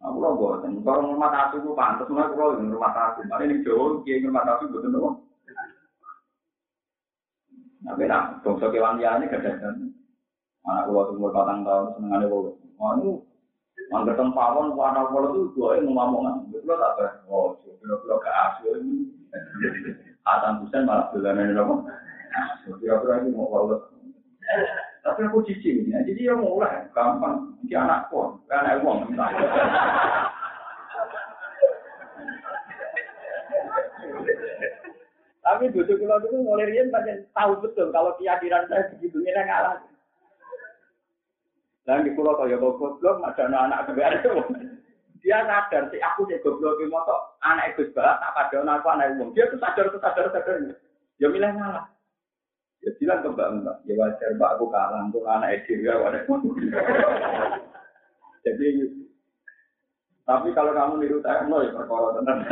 [0.00, 0.80] Aku lo bosan.
[0.80, 3.20] Kalau rumah tasu itu pantas, mana kalau di rumah tasu.
[3.28, 5.12] Mana ini jauh, kiai rumah tasu betul betul.
[7.84, 9.92] Tapi nak, bangsa kewan liane kedatangan.
[10.66, 12.56] Anak gua umur patang tahun seneng ada gua.
[12.80, 13.22] Manu,
[13.92, 17.08] angker tempawon warna pola tuh gua yang ngomong Betul tak ber?
[17.28, 19.12] Oh, kira-kira ke asu ini.
[20.24, 21.74] Hasan Husain malah belanan apa?
[22.80, 23.76] Kira-kira ini mau pola.
[25.06, 27.54] Tapi aku cici ini, jadi ya mulai gampang.
[27.62, 29.14] Anakku, anak uang.
[35.46, 39.78] Tapi bojo kula itu mulai riyen pancen tahu betul kalau keyakinan saya begitu ini ngalah.
[41.86, 44.42] Dan di pulau kaya goblok, ada anak kebiar itu.
[45.22, 49.14] Dia sadar sih aku sih goblok di motor, anak Gus Bah, tak pada aku anak
[49.14, 49.30] umum.
[49.38, 50.74] Dia tuh sadar, tuh sadar, sadar.
[51.22, 51.95] Ya milih ngalah.
[52.86, 56.22] Ya bilang ke Mbak Mbak, ya wajar Mbak aku kalah untuk anak Edi ya wajar.
[58.46, 58.66] Jadi
[60.26, 62.40] tapi kalau kamu niru saya, no ya perkara tenang.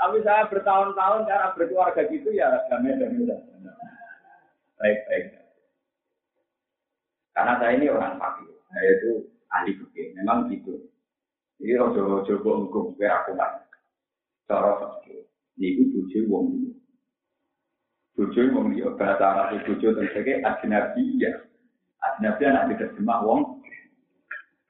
[0.00, 3.36] Tapi saya bertahun-tahun cara berkeluarga gitu ya damai damai
[4.80, 5.24] Baik baik.
[7.36, 9.12] Karena saya ini orang fakir, saya itu
[9.52, 10.88] ahli fikih, memang gitu.
[11.60, 13.60] Jadi rojo-rojo bongkong, biar aku kan.
[14.48, 15.28] Cara fakir,
[15.60, 16.63] ini bujuk wong
[18.14, 21.34] Bujuk wong dia, bahasa Arab dan sebagainya, ajnabi ya.
[21.98, 23.64] Ajnabi anak diterjemah wong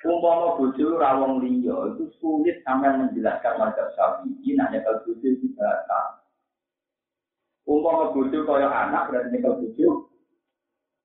[0.05, 6.21] Umpama bojo rawong liya itu sulit sampai menjelaskan mazhab Syafi'i nanya kalau bojo itu batal.
[7.65, 10.13] Umpama bojo kaya anak berarti nyekel bojo.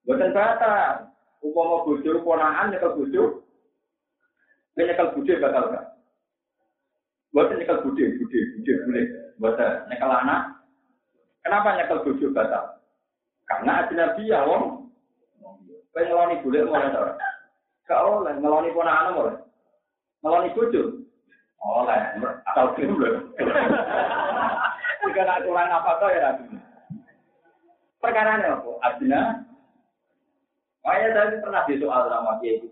[0.03, 1.15] Boten batal.
[1.39, 3.23] Umpama bojo ponakan nyekel bojo.
[4.75, 5.85] Nyekel bojo batal kan?
[7.31, 9.05] Boten nyekel bojo, bojo, bojo boleh.
[9.39, 10.58] Boten nyekel anak.
[11.43, 12.65] Kenapa nyekel bojo batal?
[13.47, 14.91] Karena ajnabi ya wong.
[15.89, 17.17] Pengeloni boleh mulai
[17.89, 19.35] Gak oleh, ngeloni ponakan oleh.
[20.21, 20.81] Ngeloni bojo.
[21.59, 22.01] Oleh,
[22.45, 23.33] atau film loh.
[25.03, 26.29] Jika nak kurang apa tuh ya.
[27.99, 28.71] Perkara ini apa?
[28.85, 29.21] Adina.
[30.85, 32.71] Makanya saya pernah di soal sama dia itu.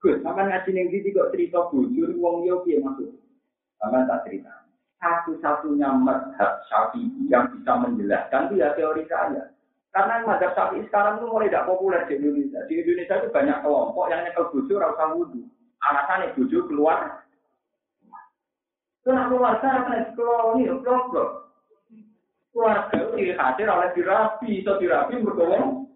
[0.00, 3.14] Gus, sama ngaji gini kok cerita bujur, wong yo piye maksud?
[3.78, 4.50] Sama tak cerita.
[5.00, 9.48] Satu-satunya madhab syafi'i yang bisa menjelaskan itu ya teori saya.
[9.90, 12.62] Karena mazhab sapi sekarang itu mulai tidak populer di Indonesia.
[12.70, 15.42] Di Indonesia itu banyak kelompok yang nyekel buju rasa wudhu.
[15.80, 17.26] Alasannya buju keluar.
[19.02, 20.68] Keluarga akan keluar ini?
[20.68, 21.30] Blok-blok.
[22.52, 24.50] Keluarga itu dihadir oleh dirapi.
[24.62, 25.90] Itu dirapi bergowong.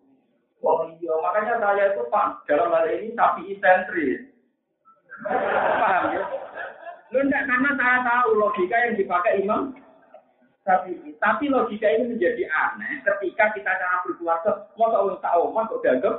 [0.64, 4.32] Oh iya, makanya saya itu pak dalam hal ini sapi sentris.
[5.28, 6.24] Paham ya?
[7.14, 9.70] Lu enggak karena saya tahu logika yang dipakai imam
[10.64, 15.84] tapi, tapi logika ini menjadi aneh ketika kita cara berkeluarga, mau tahu tahu, mau kok
[15.84, 16.16] dianggap.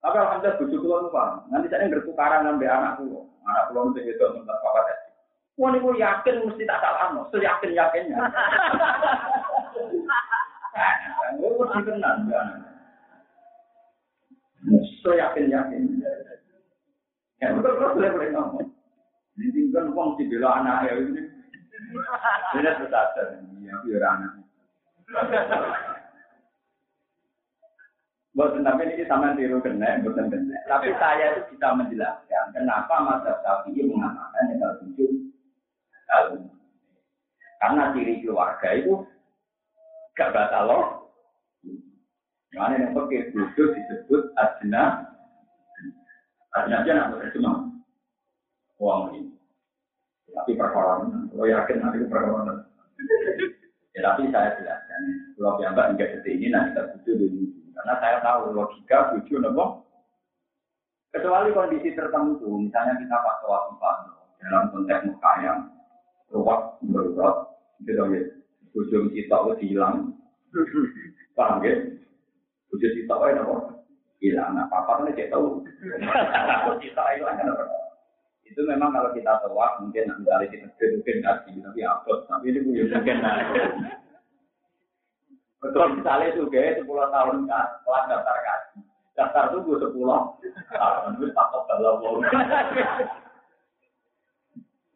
[0.00, 1.44] Tapi alhamdulillah bujuk keluar paham.
[1.52, 5.06] Nanti saya bertukaran dengan anak pulau, anak pulau itu itu tentang apa tadi.
[5.56, 7.28] Wah ini yakin mesti tak salah, no.
[7.28, 8.18] yakin yakinnya.
[11.36, 12.16] Gue mesti kenal,
[15.04, 15.52] So yakin.
[17.36, 18.75] Ya betul betul boleh boleh ngomong.
[19.36, 21.22] Ini kan uang di bela anak ya ini.
[22.56, 24.32] Ini sadar, iya, biar anak.
[28.36, 30.56] Bukan tapi ini sama tiru kena, bukan kena.
[30.68, 35.32] Tapi saya itu bisa menjelaskan kenapa masa Syafi'i mengatakan yang tujuh
[36.04, 36.44] tahun.
[37.56, 39.08] Karena ciri keluarga itu
[40.16, 40.84] gak batal loh.
[42.52, 45.12] Mana yang pakai khusus disebut ajna.
[46.56, 47.75] Ajna aja nak berjemah.
[48.76, 49.32] Uang ini.
[50.36, 51.00] Tapi perkara
[51.32, 52.66] lo yakin nanti perkara
[53.96, 57.48] Ya tapi saya jelaskan, kalau yang mbak enggak seperti ini nanti terbujuk dulu.
[57.72, 59.88] Karena saya tahu logika bujuk nopo.
[61.16, 63.96] Kecuali kondisi tertentu, misalnya kita pas sholat empat
[64.44, 65.58] dalam konteks muka yang
[66.28, 67.36] ruwet berurat,
[67.88, 68.20] gitu ya.
[68.76, 70.12] Bujuk kita itu hilang,
[71.32, 71.72] paham ya?
[72.68, 73.44] Bujuk kita itu
[74.20, 74.60] hilang.
[74.60, 75.64] Nah, papa kan cek tahu.
[76.84, 77.48] Kita hilang kan
[78.46, 82.82] itu memang kalau kita tewak mungkin misalnya kita mungkin kasih tapi apa tapi ini punya
[82.94, 83.18] mungkin
[85.58, 85.86] betul.
[85.98, 88.82] Misalnya juga sepuluh tahun kan kelas daftar kasih
[89.18, 90.38] daftar tunggu sepuluh
[90.70, 91.18] tahun.
[91.18, 92.22] Itu takut kalau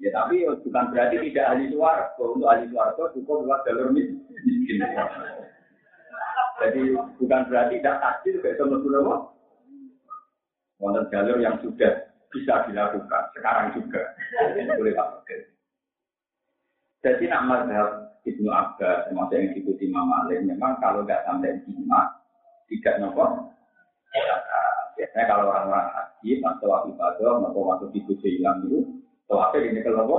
[0.01, 4.81] ya tapi bukan berarti tidak ahli suara untuk ahli suara cukup lewat jalur miskin.
[6.61, 6.81] Jadi
[7.19, 9.21] bukan berarti tidak kasih juga itu menurut
[10.81, 14.15] Wonten jalur yang sudah bisa dilakukan sekarang juga.
[14.79, 15.27] Boleh Pak
[17.01, 17.89] Jadi nak mazhab
[18.29, 22.13] Ibnu Abbas termasuk yang diikuti Imam Malik memang kalau nggak sampai lima
[22.69, 23.25] tidak nopo.
[24.95, 25.89] Biasanya kalau orang-orang
[26.21, 28.85] Iya, pas tawaf ibadah, nopo waktu di bojo hilang itu,
[29.25, 30.19] tawafnya ini kalau nopo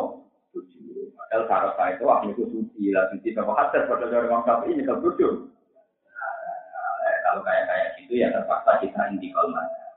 [0.49, 0.81] bojo.
[1.13, 4.73] Padahal syarat saya itu waktu itu suci, lah suci sama hadas pada dari orang kafir
[4.73, 5.05] ini kalau.
[5.05, 5.13] Nah,
[7.21, 9.90] Kalau kayak kayak gitu ya terpaksa kita intikal mana.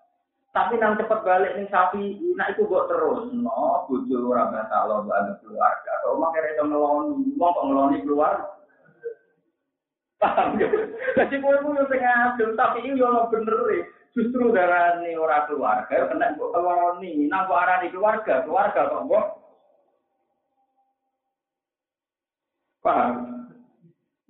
[0.55, 5.03] Tapi nang cepet balik nih sapi, nah itu buat terus, no, bojo orang kata lo
[5.11, 8.63] ada keluarga, kalau mah kira itu ngeloni, mau kok ngeloni keluar,
[10.23, 10.71] paham ya?
[11.19, 13.83] Jadi gue gue yang ngadil, tapi ini yang bener ya.
[14.15, 19.27] Justru darah ini orang keluarga, kena kok ngeloni, nah kok arah keluarga, keluarga kok kok.
[22.87, 23.15] Paham?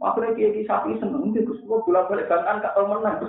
[0.01, 3.21] Akhirnya kiai sapi seneng, dia gue bolak balik bantan gak tau menang.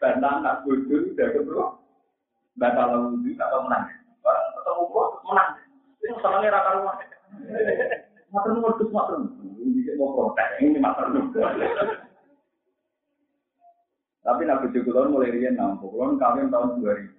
[0.00, 1.66] Bantan nak bodoh udah kedua.
[2.56, 3.84] Batal wudhu tak tau menang.
[4.24, 5.50] Barang ketemu gua menang.
[6.00, 6.96] Itu senangnya rata rumah.
[8.32, 9.16] Mater nu wedhus mater.
[9.60, 11.06] Ini mau protes, ini mater.
[14.26, 15.94] Tapi Nabi Jokulon mulai rian nampuk.
[15.94, 17.14] Kulon kawin tahun 2000.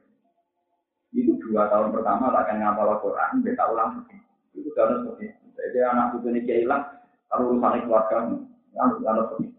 [1.15, 4.03] Itu dua tahun pertama tak akan ngapal Quran, beta ulang
[4.51, 6.83] Itu karena seperti Jadi anak itu ini hilang,
[7.31, 8.27] kalau urusan keluarga,
[8.75, 9.55] harus seperti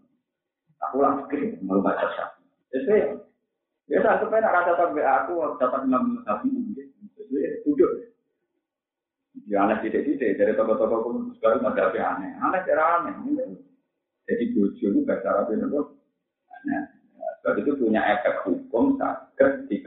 [0.87, 1.25] Aku ulang
[1.65, 2.38] mau baca
[2.69, 3.17] syah.
[3.89, 4.93] Jadi, ya saya nak rasa tak
[5.25, 6.49] aku dapat enam sapi,
[7.25, 8.09] jadi duduk.
[9.49, 12.31] Ya aneh tidak-tidak, dari toko-toko pun sekarang ada apa aneh.
[12.37, 13.13] Aneh cara aneh.
[14.29, 15.81] Jadi bojo itu bahasa Arab itu
[16.53, 16.81] aneh.
[17.41, 19.81] Sebab itu punya efek hukum sakit di.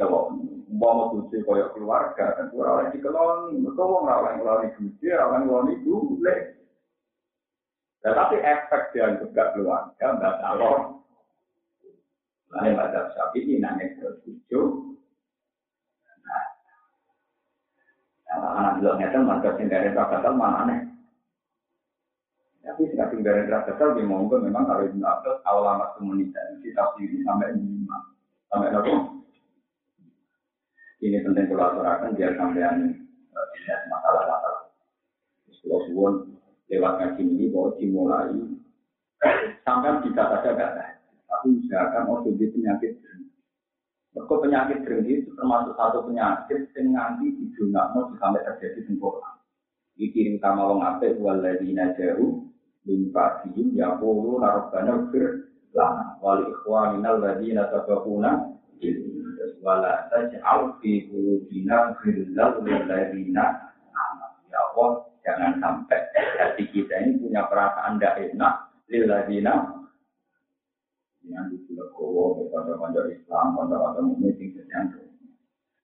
[0.73, 3.61] Mau bojo koyok keluarga, kan kurang di kelon.
[3.61, 6.39] Mereka mau ngelawan ngeloni bojo, ngelawan ngeloni boleh.
[8.03, 11.02] Tetapi efek dia juga keluarga, nggak tahu.
[12.53, 14.93] Lain pada sapi ini nanya ke bojo,
[18.29, 20.81] anak bilang ngeten marga sing dari Rafael mana aneh.
[22.63, 27.25] Tapi sing dari Rafael di monggo memang kalau Ibnu Abbas awal amat komunitas kita pilih
[27.25, 27.99] sampai lima
[28.53, 28.95] sampai berapa?
[31.03, 32.77] Ini penting kalau aturakan biar sampean
[33.33, 34.71] tidak masalah-masalah.
[35.51, 36.15] Kalau suwon
[36.71, 38.39] lewat ngaji ini bahwa dimulai
[39.67, 40.85] sampai bisa saja kata,
[41.33, 42.93] tapi usahakan mau jadi penyakit
[44.13, 47.33] Mereka penyakit berhenti itu termasuk satu penyakit yang nanti
[47.73, 49.41] mau sampai terjadi sempurna.
[49.97, 52.45] Dikirim sama wong ape waladina jauh
[52.85, 58.53] min fadihim ya pulu narobana fir lana wali ikhwaninal ladina tabakuna
[59.65, 62.85] wala taj'al fi qulubina ghillal lil
[63.33, 64.91] ya Allah
[65.25, 68.55] jangan sampai hati kita ini punya perasaan tidak enak
[68.91, 69.09] lil
[71.31, 74.91] yang dijulekowo kepada pondok Islam, pondok mukmin sing sedang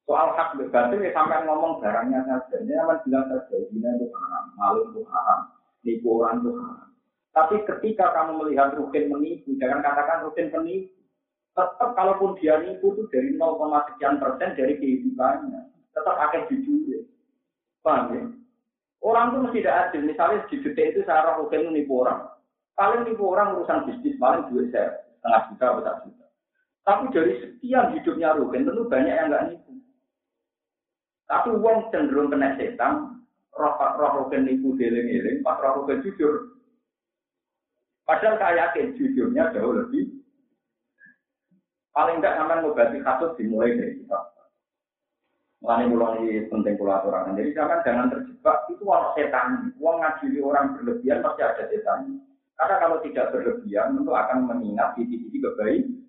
[0.09, 2.57] Soal hak berbatin ya sampai ngomong barangnya saja.
[2.65, 5.53] Ini aman bilang saja, ini itu haram, malu itu haram,
[5.85, 6.89] nipu orang itu haram.
[7.37, 10.97] Tapi ketika kamu melihat rukin menipu, jangan katakan rukin menipu.
[11.53, 15.61] Tetap kalaupun dia nipu itu dari 0, sekian persen dari kehidupannya.
[15.93, 17.05] Tetap akan jujur.
[17.85, 18.25] Paham ya?
[19.05, 20.01] Orang itu mesti tidak adil.
[20.09, 22.33] Misalnya detik itu saya rukin menipu orang.
[22.81, 26.27] Paling nipu orang urusan bisnis, paling duit saya setengah juta atau satu juta.
[26.87, 29.73] Tapi dari sekian hidupnya Rugen tentu banyak yang nggak nipu.
[31.29, 33.21] Tapi uang cenderung kena setan,
[33.53, 36.57] roh roh Rugen nipu deling-eling, pas roh Rugen jujur.
[38.09, 40.09] Padahal saya yakin jujurnya jauh lebih.
[41.93, 44.21] Paling enggak sampai ngobati kasus dimulai dari kita.
[45.59, 47.35] Mulai mulai penting pulau aturan.
[47.35, 49.49] Jadi jangan jangan terjebak itu orang setan.
[49.83, 52.23] Uang ngadili orang berlebihan pasti ada setan.
[52.59, 56.03] Karena kalau tidak berlebihan, tentu akan mengingat di titik kebaikan.